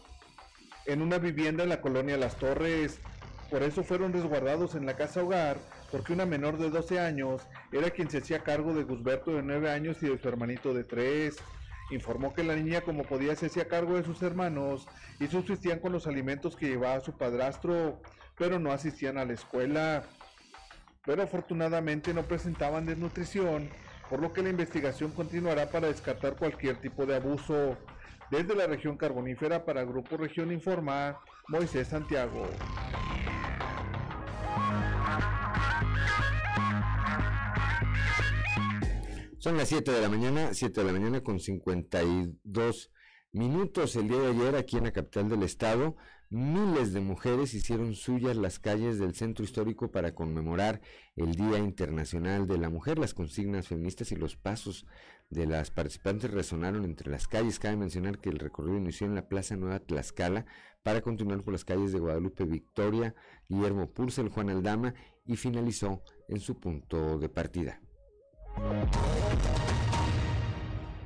[0.85, 3.01] en una vivienda en la colonia Las Torres.
[3.49, 5.57] Por eso fueron resguardados en la casa hogar
[5.93, 9.69] porque una menor de 12 años era quien se hacía cargo de Gusberto de 9
[9.69, 11.37] años y de su hermanito de 3.
[11.91, 14.87] Informó que la niña como podía se hacía cargo de sus hermanos
[15.19, 18.01] y subsistían con los alimentos que llevaba su padrastro,
[18.35, 20.01] pero no asistían a la escuela.
[21.05, 23.69] Pero afortunadamente no presentaban desnutrición,
[24.09, 27.77] por lo que la investigación continuará para descartar cualquier tipo de abuso.
[28.31, 32.47] Desde la región carbonífera para Grupo Región Informa, Moisés Santiago.
[39.43, 42.91] Son las 7 de la mañana, 7 de la mañana con 52
[43.33, 43.97] minutos.
[43.97, 45.97] El día de ayer, aquí en la capital del estado,
[46.29, 50.79] miles de mujeres hicieron suyas las calles del centro histórico para conmemorar
[51.17, 52.97] el Día Internacional de la Mujer.
[52.97, 54.85] Las consignas feministas y los pasos
[55.29, 57.59] de las participantes resonaron entre las calles.
[57.59, 60.45] Cabe mencionar que el recorrido inició en la Plaza Nueva Tlaxcala
[60.83, 63.13] para continuar por las calles de Guadalupe Victoria,
[63.49, 64.93] Guillermo Purcell, Juan Aldama
[65.25, 67.81] y finalizó en su punto de partida.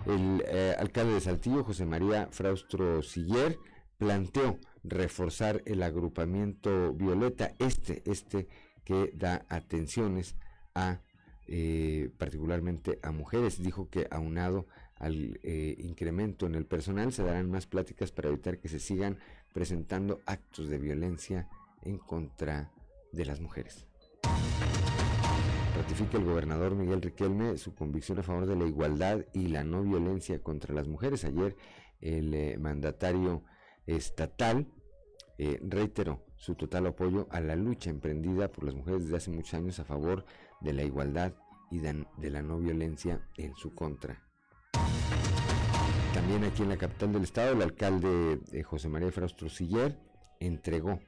[0.08, 3.60] El eh, alcalde de Saltillo, José María Fraustro Siller,
[3.98, 8.48] planteó reforzar el agrupamiento Violeta, este, este
[8.86, 10.38] que da atenciones
[10.74, 11.02] a
[11.46, 13.62] eh, particularmente a mujeres.
[13.62, 14.66] Dijo que aunado
[14.96, 19.18] al eh, incremento en el personal se darán más pláticas para evitar que se sigan
[19.52, 21.50] presentando actos de violencia
[21.82, 22.72] en contra
[23.12, 23.87] de las mujeres.
[25.78, 29.84] Ratifica el gobernador Miguel Riquelme su convicción a favor de la igualdad y la no
[29.84, 31.24] violencia contra las mujeres.
[31.24, 31.56] Ayer
[32.02, 33.44] el eh, mandatario
[33.86, 34.66] estatal
[35.38, 39.54] eh, reiteró su total apoyo a la lucha emprendida por las mujeres desde hace muchos
[39.54, 40.26] años a favor
[40.62, 41.34] de la igualdad
[41.70, 44.24] y de, la no violencia en su contra.
[46.12, 49.95] También aquí en la capital del estado, el alcalde de José María Fraustro Siller
[50.40, 50.99] entregó,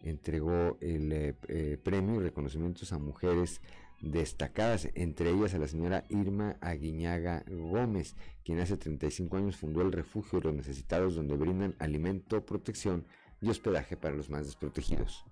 [0.00, 3.60] entregó el eh, eh, premio y reconocimientos a mujeres
[4.00, 9.92] destacadas, entre ellas a la señora Irma Aguiñaga Gómez, quien hace 35 años fundó el
[9.92, 13.06] refugio de los necesitados donde brindan alimento, protección
[13.40, 15.24] y hospedaje para los más desprotegidos.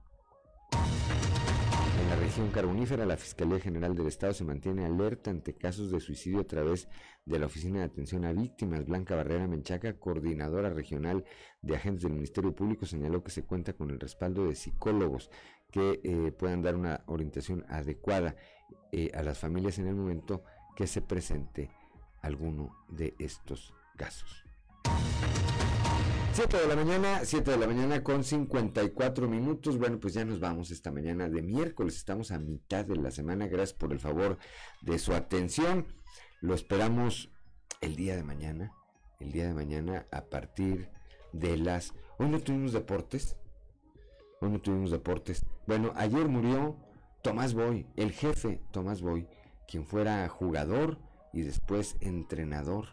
[2.01, 6.01] En la región carbonífera, la Fiscalía General del Estado se mantiene alerta ante casos de
[6.01, 6.89] suicidio a través
[7.24, 8.85] de la Oficina de Atención a Víctimas.
[8.85, 11.24] Blanca Barrera Menchaca, coordinadora regional
[11.62, 15.31] de agentes del Ministerio Público, señaló que se cuenta con el respaldo de psicólogos
[15.70, 18.36] que eh, puedan dar una orientación adecuada
[18.93, 20.43] eh, a las familias en el momento
[20.77, 21.70] que se presente
[22.23, 24.45] alguno de estos casos.
[26.35, 29.78] 7 de la mañana, 7 de la mañana con 54 minutos.
[29.78, 31.97] Bueno, pues ya nos vamos esta mañana de miércoles.
[31.97, 33.47] Estamos a mitad de la semana.
[33.47, 34.39] Gracias por el favor
[34.82, 35.86] de su atención.
[36.41, 37.31] Lo esperamos
[37.81, 38.73] el día de mañana.
[39.20, 40.91] El día de mañana a partir
[41.32, 41.95] de las...
[42.19, 43.36] Hoy no tuvimos deportes.
[44.41, 45.47] Hoy no tuvimos deportes.
[45.69, 46.77] Bueno, ayer murió
[47.25, 49.27] Tomás Boy, el jefe Tomás Boy,
[49.67, 50.99] quien fuera jugador
[51.33, 52.89] y después entrenador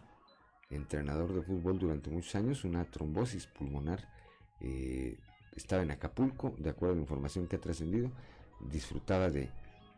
[0.70, 4.08] entrenador de fútbol durante muchos años, una trombosis pulmonar.
[4.60, 5.18] Eh,
[5.54, 8.10] estaba en Acapulco, de acuerdo a la información que ha trascendido,
[8.58, 9.50] disfrutaba de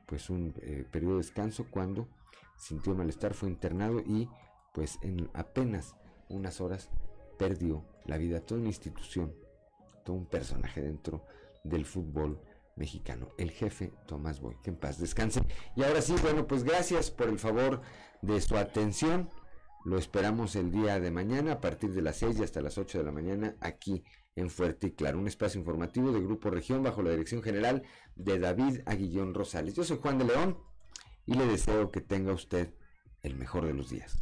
[0.04, 2.08] pues un eh, periodo de descanso cuando
[2.56, 4.28] sintió malestar, fue internado y
[4.72, 5.94] pues en apenas
[6.28, 6.90] unas horas
[7.38, 9.32] perdió la vida toda una institución,
[10.04, 11.24] todo un personaje dentro
[11.62, 12.40] del fútbol
[12.76, 15.42] mexicano, el jefe Tomás Boy, que en paz descanse.
[15.76, 17.80] Y ahora sí, bueno, pues gracias por el favor
[18.22, 19.28] de su atención.
[19.84, 22.98] Lo esperamos el día de mañana a partir de las 6 y hasta las 8
[22.98, 24.02] de la mañana aquí
[24.34, 27.82] en Fuerte y Claro, un espacio informativo de Grupo Región bajo la dirección general
[28.16, 29.74] de David Aguillón Rosales.
[29.74, 30.58] Yo soy Juan de León
[31.26, 32.74] y le deseo que tenga usted
[33.22, 34.18] el mejor de los días.